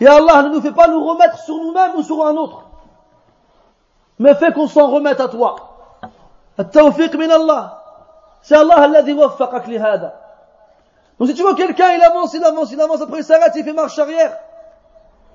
[0.00, 2.64] Ya Allah, ne nous fais pas nous remettre sur nous-mêmes ou sur un autre.
[4.18, 5.56] Mais fais qu'on s'en remette à toi.
[6.58, 7.70] التوفيق من الله
[8.42, 10.14] C'est Allah alladhi waffaqak li hada.
[11.19, 13.63] Donc si tu vois quelqu'un, il avance, il avance, il avance, après il s'arrête, il
[13.63, 14.37] fait marche arrière,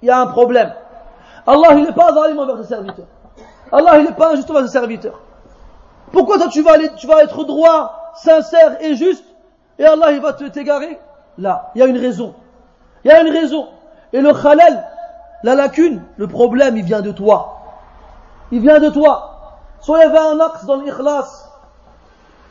[0.01, 0.73] il y a un problème.
[1.47, 3.07] Allah, il n'est pas zalim envers ses serviteurs.
[3.71, 5.21] Allah, il n'est pas injuste envers ses serviteurs.
[6.11, 9.25] Pourquoi toi tu vas aller, tu vas être droit, sincère et juste,
[9.79, 10.99] et Allah, il va te t'égarer?
[11.37, 12.35] Là, il y a une raison.
[13.05, 13.69] Il y a une raison.
[14.13, 14.87] Et le khalal,
[15.43, 17.61] la lacune, le problème, il vient de toi.
[18.53, 19.59] Il vient de toi.
[19.81, 21.51] Soit il y avait un axe dans l'ikhlas,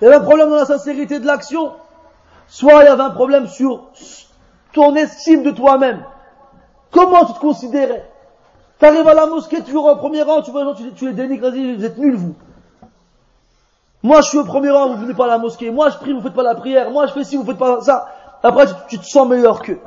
[0.02, 1.72] il y avait un problème dans la sincérité de l'action,
[2.54, 3.86] soit il y avait un problème sur
[4.74, 6.06] ton estime de toi-même.
[6.92, 8.08] Comment tu te considérais?
[8.78, 11.08] Tu arrives à la mosquée, tu es au premier rang, tu vois les gens, tu,
[11.08, 12.36] les dénigres, vous êtes nuls vous.
[14.04, 15.72] Moi je suis au premier rang, vous venez pas à la mosquée.
[15.72, 16.92] Moi je prie, vous faites pas la prière.
[16.92, 18.08] Moi je fais ci, vous faites pas ça.
[18.44, 19.80] Après tu, te sens meilleur qu'eux.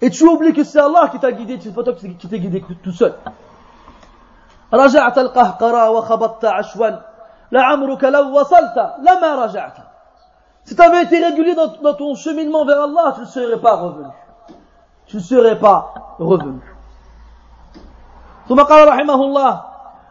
[0.00, 2.64] Et tu oublies que c'est Allah qui t'a guidé, c'est pas toi qui t'es guidé
[2.82, 3.14] tout seul.
[10.65, 13.75] Si tu avais été régulier dans, dans, ton cheminement vers Allah, tu ne serais pas
[13.75, 14.07] revenu.
[15.07, 16.59] Tu ne serais pas revenu.
[18.49, 19.61] ثم قال رحمه الله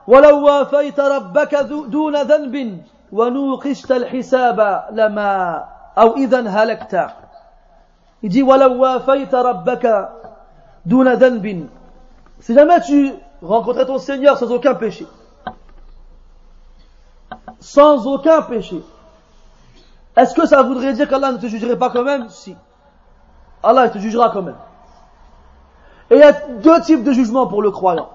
[0.07, 1.55] ولو وافيت ربك
[1.93, 2.81] دون ذنب
[3.13, 5.65] ونوقشت الحساب لما
[5.99, 6.95] أو إذا هلكت
[8.23, 10.09] Il dit ولو وافيت ربك
[10.87, 11.69] دون ذنب
[12.41, 15.07] Si jamais tu rencontrais ton Seigneur sans aucun péché,
[17.61, 18.83] sans aucun péché,
[20.16, 22.56] est-ce que ça voudrait dire qu'Allah ne te jugerait pas quand même Si.
[23.64, 24.58] Allah te jugera quand même.
[26.10, 28.10] Et il y a deux types de jugements pour le croyant.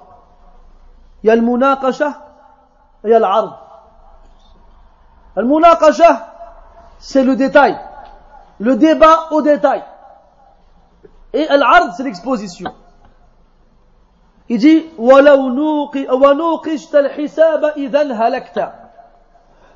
[1.22, 2.09] Il y a le munaqasha
[3.05, 3.66] et il y a l'ard.
[5.36, 6.26] Le munaqasha,
[6.98, 7.78] c'est le détail.
[8.59, 9.82] Le débat au détail.
[11.32, 12.72] Et l'ard, c'est l'exposition.
[14.48, 14.84] Il dit,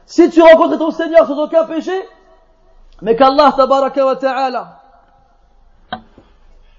[0.05, 1.93] Si tu rencontres ton Seigneur sans aucun péché,
[3.01, 4.79] mais qu'Allah tabaraka wa ta'ala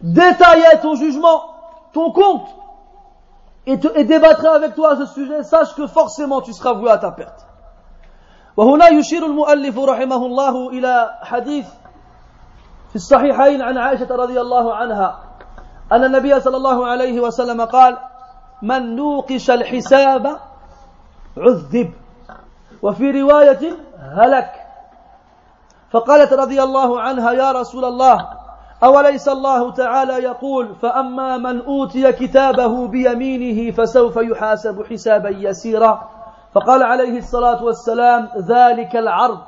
[0.01, 1.43] détaillait ton jugement,
[1.93, 2.49] ton compte,
[3.67, 6.91] et, te, et débattra avec toi à ce sujet, sache que forcément tu seras voué
[6.91, 7.47] à ta perte.
[8.57, 11.67] وهنا يشير المؤلف رحمه الله إلى حديث
[12.89, 15.21] في الصحيحين عن عائشة رضي الله عنها
[15.93, 17.99] أن النبي صلى الله عليه وسلم قال
[18.63, 20.37] من نوقش الحساب
[21.37, 21.93] عذب
[22.82, 24.52] وفي رواية هلك.
[25.92, 28.30] فقالت رضي الله عنها يا رسول الله
[28.84, 36.10] أوليس الله تعالى يقول فأما من أوتي كتابه بيمينه فسوف يحاسب حسابا يسيرا.
[36.54, 39.40] فقال عليه الصلاة والسلام ذلك العرض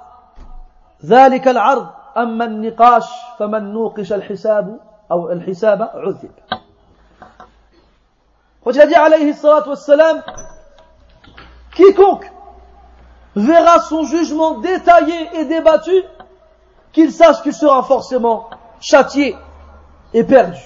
[1.06, 3.10] ذلك العرض أما النقاش
[3.40, 4.80] فمن نوقش الحساب
[5.12, 6.32] أو الحساب عذب.
[8.66, 10.22] وجد عليه الصلاة والسلام
[11.76, 12.37] quiconque
[13.38, 16.04] verra son jugement détaillé et débattu
[16.92, 19.36] qu'il sache qu'il sera forcément châtié
[20.14, 20.60] et perdu.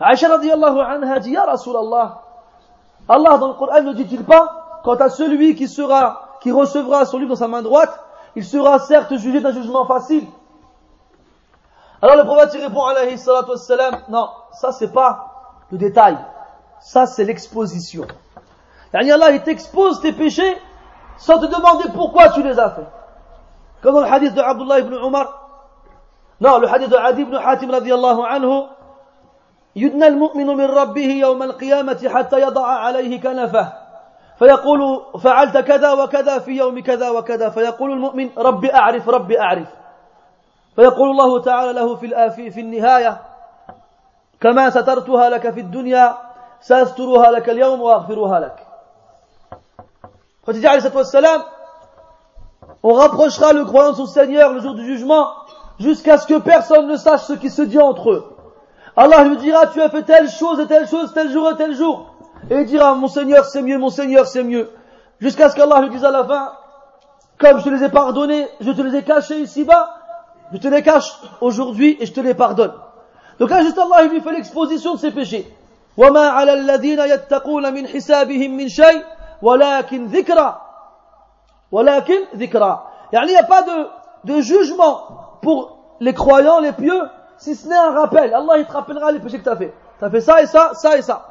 [0.00, 2.20] Aisha radiallahu anha dit, Rasulallah,
[3.08, 7.18] Allah dans le Coran ne dit-il pas, quant à celui qui sera, qui recevra son
[7.18, 7.98] livre dans sa main droite,
[8.36, 10.26] il sera certes jugé d'un jugement facile.
[12.02, 16.18] Alors le prophète répond alayhi salatu wassalam, non, ça c'est pas le détail,
[16.80, 18.06] ça c'est l'exposition.
[18.92, 20.56] Allah il t'expose tes péchés
[21.16, 22.86] sans te demander pourquoi tu les as fait.
[23.82, 25.26] Comme dans le hadith de Abdullah ibn Umar,
[26.40, 28.66] non, le hadith de Adi ibn Hatim radiallahu anhu,
[29.76, 33.72] يدنى المؤمن من ربه يوم القيامة حتى يضع عليه كنفه
[34.38, 39.68] فيقول فعلت كذا وكذا في يوم كذا وكذا فيقول المؤمن ربي أعرف ربي أعرف
[40.76, 43.20] فيقول الله تعالى له في في النهاية
[44.40, 46.14] كما سترتها لك في الدنيا
[46.60, 48.63] سأسترها لك اليوم وأغفرها لك
[50.47, 51.41] فتجعل والسلام
[52.81, 55.27] on rapprochera le croyant de son Seigneur le jour du jugement
[55.79, 58.35] jusqu'à ce que personne ne sache ce qui se dit entre eux.
[58.95, 61.75] Allah lui dira, tu as fait telle chose et telle chose, tel jour et tel
[61.75, 62.13] jour.
[62.49, 64.69] Et il dira, mon Seigneur c'est mieux, mon Seigneur c'est mieux.
[65.19, 66.53] Jusqu'à ce qu'Allah lui dise à la fin,
[67.37, 69.89] comme je te les ai pardonnés, je te les ai cachés ici-bas,
[70.53, 72.73] je te les cache aujourd'hui et je te les pardonne.
[73.39, 75.45] Donc là, juste Allah, il lui fait l'exposition de ses péchés.
[75.97, 79.03] وما على الذين يتقون من حسابهم من شيء
[79.44, 80.60] ولكن ذكرى
[81.72, 82.82] ولكن ذكرى
[83.12, 83.88] يعني il n'y a pas de,
[84.24, 85.00] de jugement
[85.42, 87.02] pour les croyants, les pieux,
[87.36, 88.34] si ce n'est un rappel.
[88.34, 89.72] Allah, il te rappellera les péchés que tu as fait.
[89.98, 91.26] Tu as fait ça et ça, ça et ça.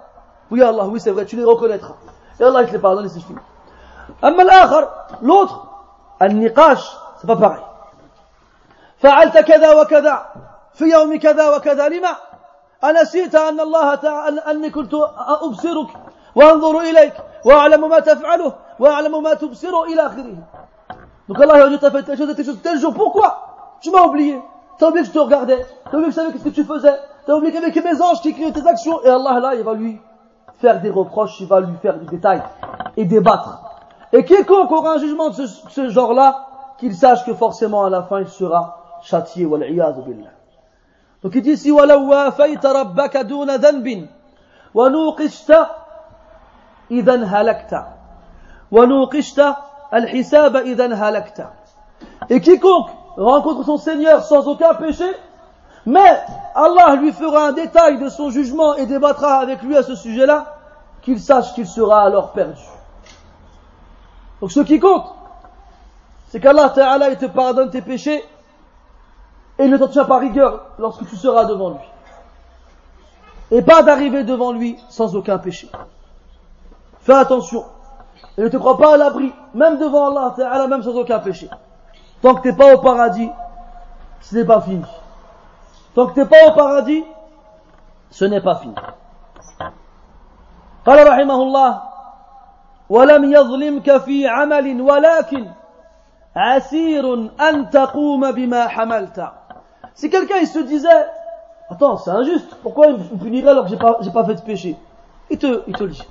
[0.52, 1.96] Oui, Allah, oui, c'est vrai, tu les reconnaîtras.
[2.40, 3.40] Et Allah, il te les pardonne et c'est fini.
[5.22, 5.68] l'autre,
[6.22, 7.64] النقاش c'est pas pareil
[8.98, 10.26] فعلت كذا وكذا
[10.74, 12.16] في يوم كذا وكذا لما
[12.84, 14.94] أنسيت أن الله تعالى أني كنت
[15.42, 15.88] أبصرك
[16.36, 17.14] وأنظر إليك
[17.45, 20.37] وأعلم ما تفعله وأعلم ما تبصر إلى آخره
[21.29, 22.95] Donc Allah a dit, tu as fait telle chose, telle chose, tel jour.
[22.95, 24.41] Pourquoi tu m'as oublié.
[24.79, 25.67] T'as oublié que je te regardais.
[25.85, 26.95] T'as oublié que je savais ce que tu faisais.
[27.27, 29.03] T'as oublié qu'avec mes anges qui écrivaient tes actions.
[29.05, 30.01] Et Allah, là, il va lui
[30.61, 32.43] faire des reproches, il va lui faire des détails
[32.97, 33.61] et débattre.
[34.13, 36.47] Et quiconque aura un jugement de ce, genre-là,
[36.79, 39.45] qu'il sache que forcément à la fin il sera châtié.
[39.45, 39.93] billah.
[41.23, 44.07] Donc il dit ici, وَلَوْ وَافَيْتَ رَبَّكَ دُونَ ذَنْبٍ
[44.75, 45.53] وَنُوقِشْتَ
[46.91, 47.75] إِذًا هَلَكْتَ
[48.73, 49.41] وَنُوقِشْتَ
[49.95, 51.43] الْحِسَابَ إِذًا هَلَكْتَ
[52.31, 55.11] Et quiconque rencontre son Seigneur sans aucun péché,
[55.87, 56.21] mais
[56.55, 60.57] Allah lui fera un détail de son jugement et débattra avec lui à ce sujet-là,
[61.03, 62.61] qu'il sache qu'il sera alors perdu.
[64.41, 65.07] Donc ce qui compte,
[66.29, 68.23] c'est qu'Allah Ta'ala il te pardonne tes péchés
[69.59, 71.81] et il ne t'en tient pas rigueur lorsque tu seras devant lui.
[73.51, 75.71] Et pas d'arriver devant lui sans aucun péché.
[77.03, 77.65] Fais attention.
[78.37, 81.49] Et ne te crois pas à l'abri, même devant Allah Ta'ala, même sans aucun péché.
[82.23, 83.31] Tant que tu n'es pas au paradis,
[84.21, 84.85] ce n'est pas fini.
[85.95, 87.05] Tant que tu n'es pas au paradis,
[88.11, 88.75] ce n'est pas fini.
[90.87, 91.81] قال رحمه الله
[92.89, 95.47] ولم يظلمك في عمل ولكن
[96.37, 99.33] عسير أن تقوم بما حملت
[99.95, 101.07] Si quelqu'un il se disait
[101.71, 104.41] Attends, c'est injuste, pourquoi il me punirait alors que j'ai pas, j'ai pas fait de
[104.41, 104.77] péché
[105.29, 106.09] Il te, il te le dit.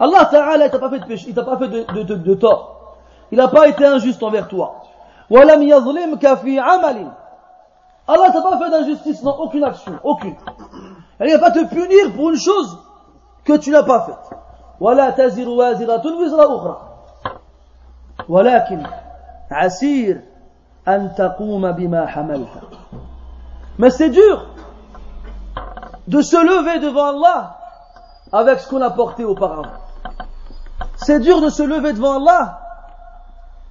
[0.00, 2.14] Allah Ta'ala, il t'a pas fait de péché, il t'a pas fait de, de, de,
[2.14, 2.96] de tort.
[3.32, 4.82] Il n'a pas été injuste envers toi.
[5.30, 7.06] وَلَمْ يَظْلِمْكَ فِي عَمَلٍ
[8.08, 10.36] Allah t'a pas fait d'injustice dans aucune action, aucune.
[11.20, 12.78] Il va pas te punir pour une chose
[13.44, 14.38] que tu n'as pas faite.
[14.80, 16.76] ولا تزر وازرة وزر أخرى
[18.28, 18.82] ولكن
[19.50, 20.20] عسير
[20.88, 22.48] أن تقوم بما حملت
[23.78, 24.46] mais c'est dur
[26.08, 27.58] de se lever devant Allah
[28.32, 29.79] avec ce qu'on a porté auparavant
[31.11, 32.59] C'est dur de se lever devant Allah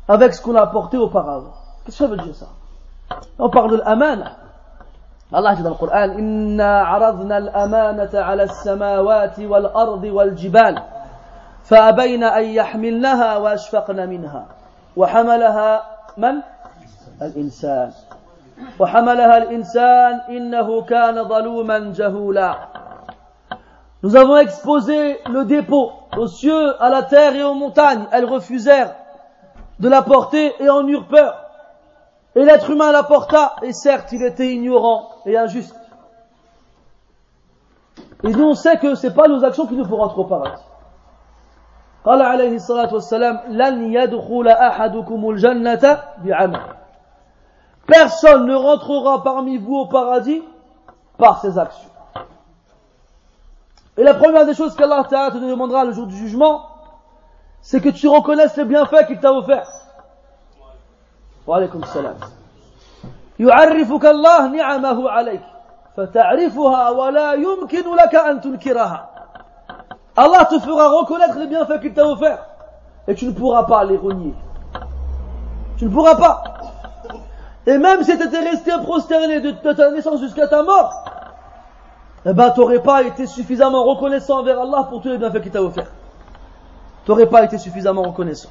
[0.08, 2.48] avec ce qu'on a porté auparavant qu'est-ce que ça veut dire ça
[3.38, 4.32] on parle de l'amana
[5.32, 10.82] Allah dit dans le Coran إنا عرضنا الأمانة على السماوات والأرض والجبال
[11.64, 14.44] فأبين أن يحملنها وأشفقن منها
[14.96, 15.82] وحملها
[16.16, 16.34] من؟
[17.22, 17.90] الإنسان
[18.78, 22.54] وحملها الإنسان إنه كان ظلوما جهولا
[24.03, 28.05] Nous avons exposé le dépôt aux cieux, à la terre et aux montagnes.
[28.11, 28.95] Elles refusèrent
[29.79, 31.41] de la porter et en eurent peur.
[32.35, 35.75] Et l'être humain la porta, et certes, il était ignorant et injuste.
[38.23, 40.25] Et nous, on sait que ce n'est pas nos actions qui nous feront rentrer au
[40.25, 40.61] paradis.
[42.05, 46.61] قال عليه الصلاة والسلام لن يدخل أحدكم الجنة بعمل
[47.87, 50.43] Personne ne rentrera parmi vous au paradis
[51.17, 51.88] par ses actions.
[53.99, 56.67] Et la première des choses qu'Allah te demandera le jour du jugement,
[57.61, 59.71] c'est que tu reconnaisses les bienfaits qu'il t'a offerts.
[61.47, 62.15] Wa alaykum salam.
[63.39, 65.41] يعرفك الله نعمه عليك
[65.97, 69.09] فتعرفها ولا يمكن لك أن تنكرها
[70.17, 72.45] Allah te fera reconnaître les bienfaits qu'il t'a offerts
[73.07, 74.33] et tu ne pourras pas les renier.
[75.77, 76.43] Tu ne pourras pas.
[77.67, 81.03] Et même si tu étais resté prosterné de, ta naissance jusqu'à ta mort,
[82.25, 85.51] eh ben, tu n'aurais pas été suffisamment reconnaissant envers Allah pour tous les bienfaits qu'il
[85.51, 85.91] t'a offerts.
[87.05, 88.49] Tu n'aurais pas été suffisamment reconnaissant.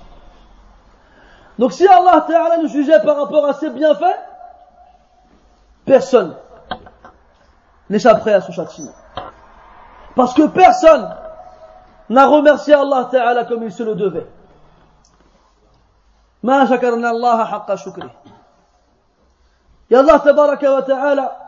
[1.59, 4.19] Donc si Allah Ta'ala nous jugeait par rapport à ses bienfaits,
[5.85, 6.37] personne
[7.91, 8.93] n'échapperait à son châtiment.
[10.15, 11.13] Parce que personne
[12.09, 14.27] n'a remercié Allah Ta'ala comme il se le devait.
[16.45, 18.11] ما شكرنا الله حق شكره
[19.91, 21.45] Et Allah Tabaraka wa Ta'ala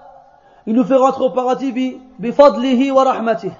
[0.67, 3.51] il nous fait rentrer au paradis bifadlihi wa rahmatih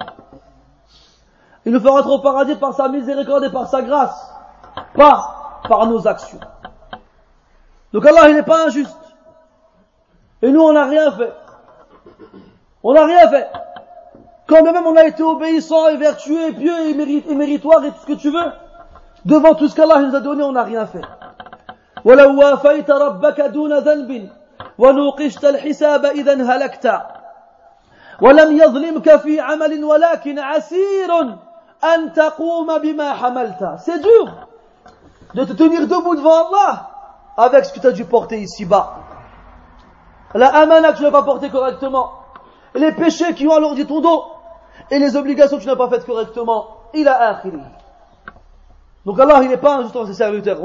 [1.66, 4.32] il nous fait rentrer au paradis par sa miséricorde et par sa grâce
[4.94, 6.40] pas par nos actions.
[7.94, 8.98] Donc Allah il n'est pas injuste.
[10.42, 11.34] Et nous on n'a rien fait.
[12.84, 13.48] On n'a rien fait.
[14.48, 18.06] Quand même on a été obéissant et vertueux et pieux et, méritoire et tout ce
[18.08, 18.52] que tu veux,
[19.26, 21.02] devant tout ce qu'Allah nous a donné, on n'a rien fait.
[24.79, 27.03] ولو وافيت ربك دون ذنب ونوقشت الحساب إذا هلكت
[28.23, 31.13] ولم يظلمك في عمل ولكن عسير
[31.85, 34.27] أن تقوم بما حملت c'est dur
[35.35, 36.91] de te tenir debout devant Allah
[37.37, 38.95] avec ce que tu as dû porter ici-bas
[40.35, 42.11] la amana que tu n'as pas porté correctement
[42.75, 44.25] les péchés qui ont alourdi ton dos
[44.91, 47.59] et les obligations que tu n'as pas faites correctement, il a akhiri.
[49.05, 50.59] Donc Allah, il n'est pas injuste envers ses serviteurs.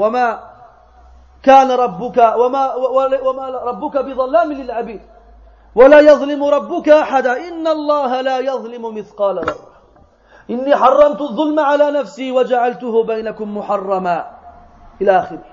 [1.43, 2.75] كان ربك وما
[3.23, 5.01] وما ربك بظلام للعبيد.
[5.75, 7.47] ولا يظلم ربك أحدا.
[7.47, 9.77] إن الله لا يظلم مثقال ذرة.
[10.49, 14.25] إني حرمت الظلم على نفسي وجعلته بينكم محرما.
[15.01, 15.45] إلى آخره.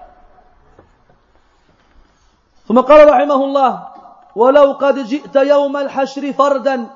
[2.68, 3.88] ثم قال رحمه الله
[4.36, 6.86] ولو قد جئت يوم الحشر فردا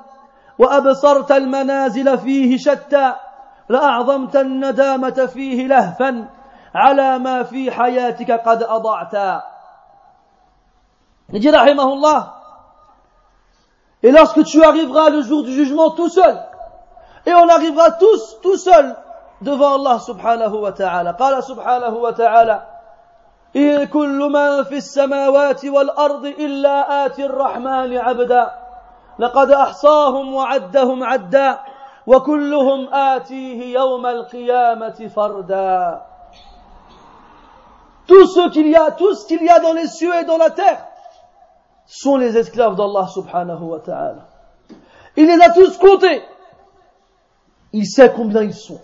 [0.58, 3.14] وأبصرت المنازل فيه شتى
[3.68, 6.28] لأعظمت الندامة فيه لهفا
[6.74, 9.42] على ما في حياتك قد أضعت.
[11.30, 12.34] dit rahimahullah
[14.02, 16.40] et lorsque tu arriveras le jour du jugement tout seul
[17.26, 18.96] et on arrivera tous tout seul
[19.42, 21.12] devant Allah subhanahu wa ta'ala.
[21.12, 22.62] قال سبحانه وتعالى
[23.56, 28.50] إن كل من في السماوات والأرض إلا آتي الرحمن عبدا
[29.18, 31.58] لقد أحصاهم وعدهم عدا
[32.06, 36.00] وكلهم آتيه يوم القيامة فردا
[38.07, 40.37] Tout ce qu'il y a, tout ce qu'il y a dans les cieux et dans
[40.37, 40.85] la terre
[41.85, 44.27] sont les esclaves d'Allah subhanahu wa ta'ala.
[45.15, 46.21] Il les a tous comptés.
[47.71, 48.81] Il sait combien ils sont.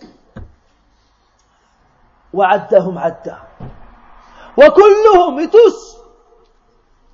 [2.32, 3.38] وعدهم عدا
[4.56, 5.96] وكلهم et tous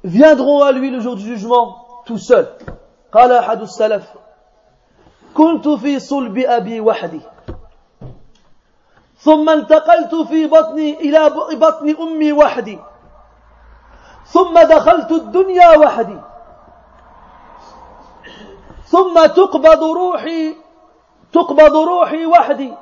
[0.04, 2.48] viendront à lui le jour du jugement tout seuls.
[3.12, 4.04] قال أحد السلف
[5.34, 7.20] كنت في صلب أبي وحدي
[9.23, 12.79] ثم انتقلت في بطني إلى بطن أمي وحدي.
[14.25, 16.17] ثم دخلت الدنيا وحدي.
[18.85, 20.55] ثم تقبض روحي
[21.33, 22.73] تقبض روحي وحدي.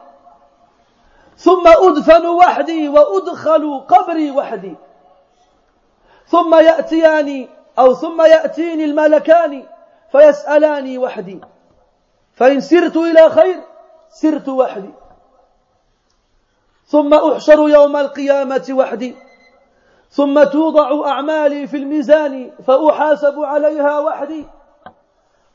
[1.37, 4.75] ثم أدفن وحدي وأدخل قبري وحدي.
[6.27, 9.63] ثم يأتياني أو ثم يأتيني الملكان
[10.11, 11.41] فيسألاني وحدي.
[12.33, 13.61] فإن سرت إلى خير
[14.09, 14.98] سرت وحدي.
[16.89, 19.15] ثم أحشر يوم القيامة وحدي.
[20.09, 24.45] ثم توضع أعمالي في الميزان فأحاسب عليها وحدي.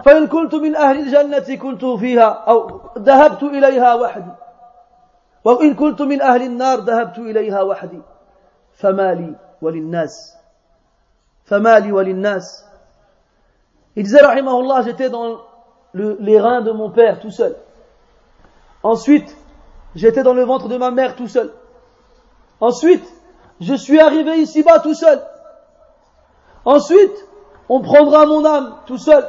[0.05, 4.31] فإن كنت من أهل الجنة كنت فيها أو ذهبت إليها وحدي.
[5.45, 8.03] وإن كنت من أهل النار ذهبت إليها وحدي.
[8.73, 10.37] فما لي وللناس.
[11.45, 12.65] فما لي وللناس.
[13.97, 15.39] Il disait, rahimahullah, j'étais dans
[15.93, 17.57] le, les reins de mon père tout seul.
[18.83, 19.37] Ensuite,
[19.95, 21.53] j'étais dans le ventre de ma mère tout seul.
[22.61, 23.05] Ensuite,
[23.61, 25.23] je suis arrivé ici-bas tout seul.
[26.65, 27.29] Ensuite,
[27.69, 29.25] on prendra mon âme tout seul.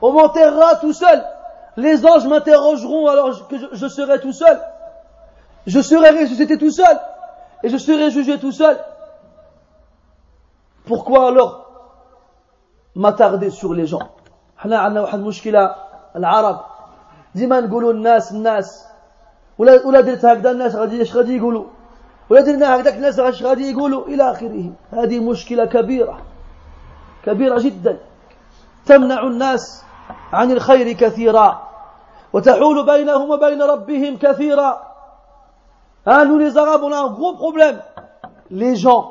[0.00, 1.24] On m'enterrera tout seul.
[1.76, 4.60] Les anges m'interrogeront alors que je, serai tout seul.
[5.66, 7.00] Je serai ressuscité tout seul.
[7.62, 8.78] Et je serai jugé tout seul.
[10.84, 11.70] Pourquoi alors
[12.94, 14.10] m'attarder sur les gens?
[19.62, 21.64] ولا ولا درت هكذا الناس غادي اش غادي يقولوا؟
[22.30, 24.72] ولا درنا هكذاك الناس اش غادي يقولوا؟ إلى آخره.
[24.90, 26.18] هذه مشكلة كبيرة.
[27.24, 27.98] كبيرة جدا.
[28.86, 29.84] تمنع الناس
[30.32, 31.48] عن الخير كثيرا.
[32.32, 34.70] وتحول بينهم وبين ربهم كثيرا.
[36.06, 37.78] Hein, nous les Arabes, on a un gros problème.
[38.50, 39.04] Les gens.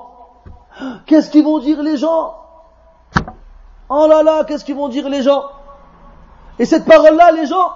[1.05, 2.35] Qu'est-ce qu'ils vont dire les gens?
[3.89, 5.43] Oh là là, qu'ils dire les gens?
[6.59, 7.71] Et cette parole-là, les gens,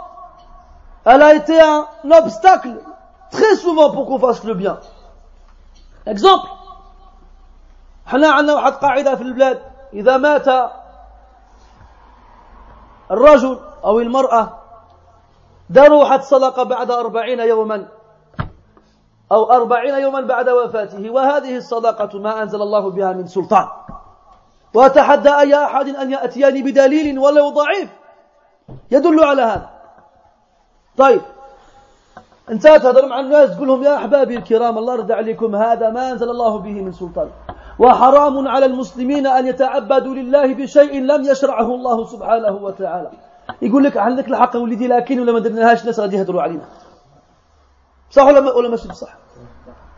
[1.06, 2.76] elle a été un obstacle
[3.32, 4.80] très souvent pour qu'on fasse le bien.
[6.06, 6.48] Exemple.
[8.08, 9.62] إحنا عندنا واحد قاعدة في البلاد
[9.94, 10.48] إذا مات
[13.12, 14.60] الرجل أو المرأة
[15.70, 17.88] داروا واحد صدقة بعد أربعين يوما
[19.32, 23.68] أو أربعين يوما بعد وفاته وهذه الصدقة ما أنزل الله بها من سلطان
[24.74, 27.90] وأتحدى أي أحد أن يأتيني بدليل ولو ضعيف
[28.92, 29.75] يدل على هذا
[30.98, 31.22] طيب.
[32.50, 36.30] انت تهضر مع الناس تقول لهم يا أحبابي الكرام الله رد عليكم هذا ما أنزل
[36.30, 37.30] الله به من سلطان.
[37.80, 43.12] وحرام على المسلمين أن يتعبدوا لله بشيء لم يشرعه الله سبحانه وتعالى.
[43.62, 46.66] يقول لك عندك الحق ولدي لكن ولا ما درناهاش الناس غادي يهضروا علينا.
[48.12, 49.14] صح ولا ولا ماشي بصح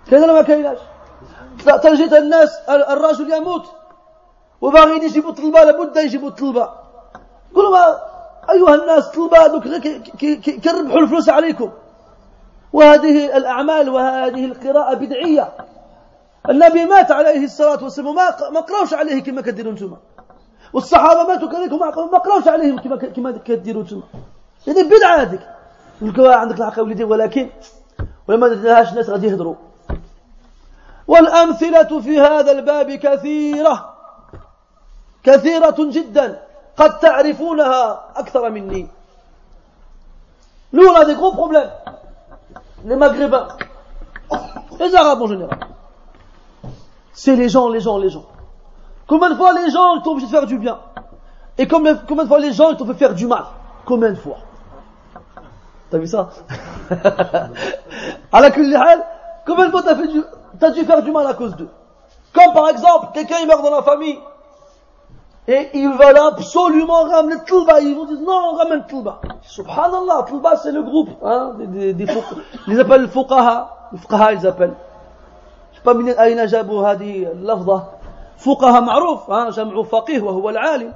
[0.10, 0.78] كاين ولا ما كايناش.
[1.66, 3.66] تجد الناس الرجل يموت
[4.62, 6.70] وباغيين يجيبوا طلبه لابد يجيبوا طلبه
[7.56, 8.17] قولوا
[8.50, 9.64] أيها الناس طلبه هذوك
[10.64, 11.72] كيربحوا الفلوس عليكم.
[12.74, 15.54] وهذه الأعمال وهذه القراءة بدعية.
[16.50, 19.98] النبي مات عليه الصلاة والسلام ما ما قرأوش عليه كما كديروا أنتم
[20.74, 24.02] والصحابة ماتوا كذلك ما قرأوش عليهم كما كما كديروا أنتم
[24.68, 25.42] هذه بدعة هذيك.
[26.02, 27.50] يقول عندك الحق ولدي ولكن
[28.28, 29.56] ولما درناهاش الناس غادي يهضروا
[31.08, 33.94] والأمثلة في هذا الباب كثيرة.
[35.24, 36.47] كثيرة جدا.
[36.77, 38.89] قد تعرفونها أكثر مني
[40.73, 41.71] Nous, on a des gros problèmes.
[42.87, 43.49] Les Maghrébins,
[44.81, 45.59] les Arabes en général.
[47.13, 48.25] C'est les gens, les gens, les gens.
[49.07, 50.79] Combien de fois les gens ils t'ont obligé de faire du bien
[51.59, 53.45] Et combien, combien de fois les gens ils t'ont fait faire du mal
[53.85, 54.39] Combien de fois
[55.91, 56.31] T'as vu ça
[58.33, 59.05] À la hal,
[59.47, 60.23] combien de fois t'as fait du,
[60.59, 61.69] t'as dû faire du mal à cause d'eux
[62.33, 64.19] Comme par exemple, quelqu'un il meurt dans la famille,
[65.48, 69.22] et ils veulent absolument ramener Tlba, ils vont dire non, on ramène Tlba.
[69.44, 72.14] Subhanallah, Tlba c'est le groupe, hein, des, des, des
[72.68, 74.76] ils appellent le fuqaha, le fuqaha ils appellent.
[75.72, 77.84] Je sais pas من أين جابوا هذه اللفظة
[78.38, 80.94] فقهاء معروف ها جمع فقيه العالم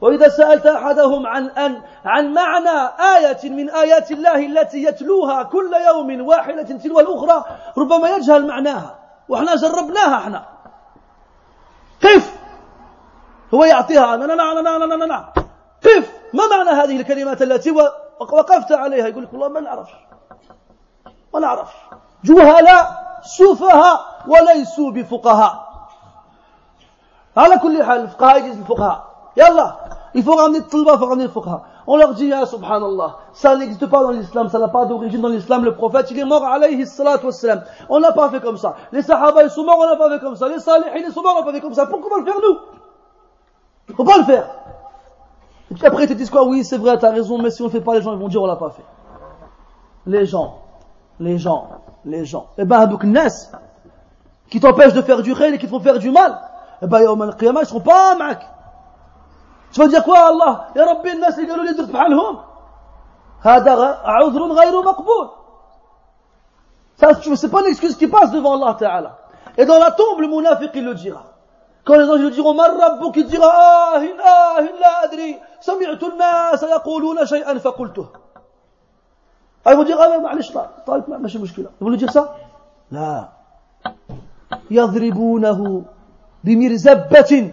[0.00, 6.26] وإذا سألت أحدهم عن أن عن معنى آية من آيات الله التي يتلوها كل يوم
[6.26, 7.44] واحدة تلو الأخرى
[7.78, 10.44] ربما يجهل معناها وإحنا جربناها إحنا
[12.00, 12.41] كيف
[13.54, 15.32] هو يعطيها نا نا نا نا نا نا نا
[15.82, 17.70] كيف ما معنى هذه الكلمات التي
[18.20, 19.92] وقفت عليها يقول لك والله ما نعرفش
[21.34, 21.74] ما نعرفش
[22.24, 25.72] جهلاء سفهاء وليسوا بفقهاء
[27.36, 29.04] على كل حال الفقهاء يجوز الفقهاء
[29.36, 29.76] يلا
[30.14, 31.62] il faut ramener Tulba, il faut ramener le fuqaha.
[31.86, 35.28] On leur dit, ah, subhanallah, ça n'existe pas dans l'islam, ça n'a pas d'origine dans
[35.28, 37.62] l'islam, le prophète, il est mort, alayhi salatu wassalam.
[37.88, 38.76] On n'a pas fait comme ça.
[38.92, 40.48] Les sahaba, ils sont morts, on n'a pas fait comme ça.
[40.48, 41.86] Les salihin, ils sont morts, on n'a pas fait comme ça.
[41.86, 42.58] Pourquoi on va le faire nous
[43.89, 44.47] Il faut pas le faire.
[45.71, 47.65] Et puis après, ils te disent quoi Oui, c'est vrai, t'as raison, mais si on
[47.65, 48.85] le fait pas, les gens ils vont dire on l'a pas fait.
[50.05, 50.59] Les gens,
[51.19, 51.67] les gens,
[52.05, 52.47] les gens.
[52.57, 53.51] Eh ben, donc, Nas,
[54.49, 56.39] qui t'empêchent de faire du khayr et qui te font faire du mal,
[56.81, 58.41] eh ben, yawm al-qiyamah, ils seront pas معك.
[59.73, 60.67] Tu vas dire quoi, Allah?
[60.75, 62.37] Ya Rabbi, الناس اللي قالوا لي درت بحالهم.
[63.41, 65.29] هذا عذر غير مقبول.
[66.95, 69.17] Ça, c'est pas une excuse qui passe devant Allah Ta'ala.
[69.57, 71.23] Et dans la tombe, le munafiq, il le dira.
[71.86, 75.38] كان الناس يجيغوا من ربك تجيغ آه آه لا أدري.
[75.60, 78.06] سمعت الناس يقولون شيئا فقلته.
[79.68, 81.66] أي يجيغ أنا معلش طيب, طيب، ماشي مشكلة.
[81.80, 82.28] يقول يجيغ صح
[82.90, 83.28] لا.
[84.70, 85.82] يضربونه
[86.44, 87.52] بمرزبة.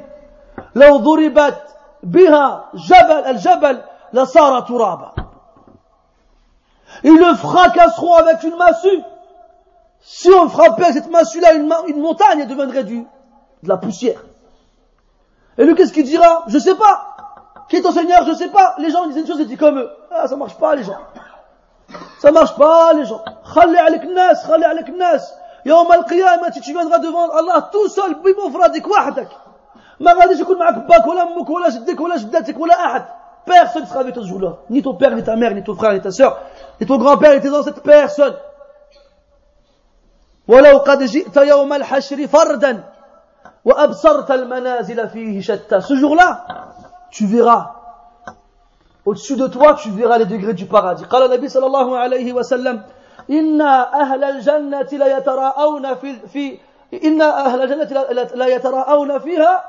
[0.76, 1.62] لو ضربت
[2.04, 3.82] بها جبل الجبل
[4.14, 5.12] لصار ترابا.
[7.04, 9.02] Il le fracasseront avec une massue.
[10.02, 13.06] Si on frappait cette massue-là, une, une montagne deviendrait du,
[13.62, 14.21] de la poussière.
[15.59, 17.17] Et lui, qu'est-ce qu'il dira Je sais pas.
[17.69, 18.75] Qui est ton Seigneur Je sais pas.
[18.79, 19.91] Les gens disent une chose et disent comme eux.
[20.11, 20.99] Ah, ça marche pas, les gens.
[22.19, 23.23] Ça marche pas, les gens.
[23.55, 25.23] Khalli alik nas, khalli alik nas.
[25.67, 29.29] يوم القيامة tu viendras devant Allah tout seul بمفردك وحدك
[30.01, 33.05] ما غاديش يكون معك باك ولا امك ولا جدك ولا جدتك ولا احد
[33.47, 35.93] personne sera avec toi ce jour-là ni ton père ni ta mère ni ton frère
[35.95, 36.39] ni ta sœur
[36.81, 38.35] ni ton grand-père ni tes ancêtres personne
[40.49, 42.85] ولو قد جئت يوم الحشر فردا
[45.82, 46.45] ce jour-là
[47.12, 47.76] tu verras
[49.05, 52.84] au-dessus de toi tu verras les degrés du paradis قال النبي صلى الله عليه وسلم
[53.30, 56.60] إن أهل الجنة لا يتراءون في, في
[57.03, 59.64] إن أهل الجنة لا يتراءون فيها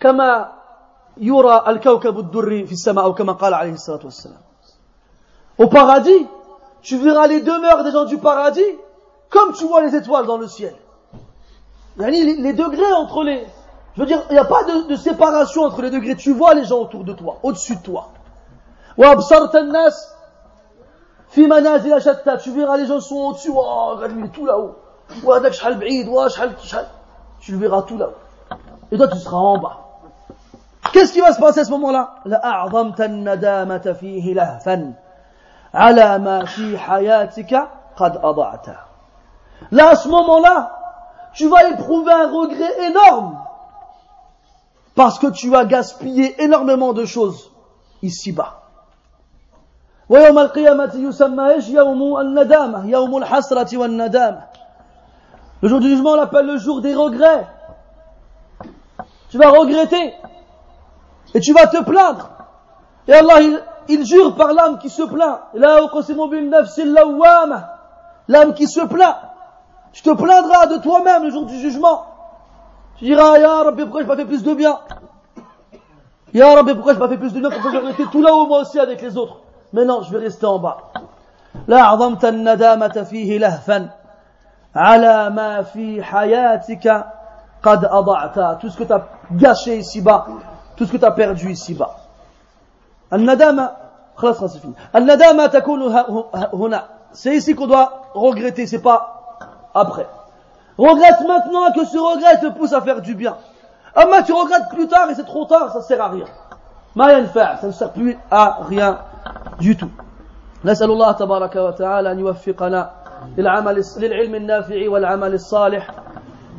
[0.00, 0.52] كما
[1.16, 4.46] يرى الكوكب الدري في السماء أو كما قال عليه الصلاة والسلام
[5.58, 6.26] Au paradis,
[6.82, 8.60] tu verras les demeures des gens du paradis
[9.30, 10.74] comme tu vois les étoiles dans le ciel.
[11.98, 13.46] les degrés entre les.
[13.96, 16.16] Je veux dire, il n'y a pas de, séparation entre les degrés.
[16.16, 18.10] Tu vois les gens autour de toi, au-dessus de toi.
[21.30, 23.50] Tu verras les gens sont au-dessus.
[23.54, 24.76] Oh, regarde, il tout là-haut.
[27.40, 28.56] Tu le verras tout là-haut.
[28.92, 29.78] Et toi, tu seras en bas.
[30.92, 32.16] Qu'est-ce qui va se passer à ce moment-là?
[39.70, 40.85] Là, à ce moment-là,
[41.35, 43.37] tu vas éprouver un regret énorme
[44.95, 47.51] parce que tu as gaspillé énormément de choses
[48.01, 48.57] ici-bas.
[50.09, 54.41] ويوم القيامة يسمى ايش يوم الندامة يوم الحسرة والندامة
[55.61, 57.45] Le jour du jugement, on l'appelle le jour des regrets.
[59.29, 60.15] Tu vas regretter
[61.35, 62.29] et tu vas te plaindre.
[63.07, 65.39] Et Allah, il, il jure par l'âme qui se plaint.
[65.53, 67.77] La uqsimu bin nafs lawwama.
[68.27, 69.17] L'âme qui se plaint.
[69.95, 72.05] Tu te plaindras de toi-même le jour du jugement.
[72.97, 74.79] Tu diras, Ya Rabbi, pourquoi je pas fait plus de bien
[76.33, 78.61] Ya Rabbi, pourquoi je pas fait plus de bien Pourquoi je rester tout là-haut moi
[78.61, 79.37] aussi avec les autres
[79.73, 80.77] Mais non, je vais rester en bas.
[81.67, 83.89] لا عظمت الندامة فيه لهفا
[84.75, 87.05] على ما في حياتك
[87.63, 90.27] قد أضعت tout ce que tu as gâché ici-bas
[90.77, 91.91] tout ce que tu as perdu ici-bas
[93.13, 93.71] الندامة
[94.15, 95.81] خلاص خلاص fini الندامة تكون
[96.53, 99.14] هنا c'est ici qu'on doit regretter c'est pas
[99.76, 100.06] après.
[100.78, 103.36] Regrette maintenant que ce regret te pousse à faire du bien.
[103.94, 106.26] Ah, mais tu regrettes plus tard et c'est trop tard, ça sert à rien.
[107.32, 108.98] ça ne sert plus à rien
[109.58, 109.90] du tout.
[110.64, 112.90] نسأل الله تبارك وتعالى أن يوفقنا
[113.38, 115.90] للعمل للعلم النافع والعمل الصالح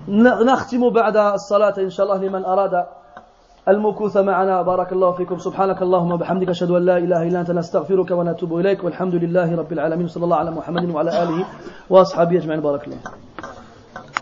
[0.07, 2.85] نختم بعد الصلاة إن شاء الله لمن أراد
[3.67, 4.61] المكوث معنا.
[4.61, 5.37] بارك الله فيكم.
[5.37, 7.51] سبحانك اللهم وبحمدك أشهد أن لا إله إلا أنت.
[7.51, 8.83] نستغفرك ونتوب إليك.
[8.83, 10.07] والحمد لله رب العالمين.
[10.07, 11.45] صلى الله على محمد وعلى آله
[11.89, 12.61] وأصحابه أجمعين.
[12.61, 12.99] بارك الله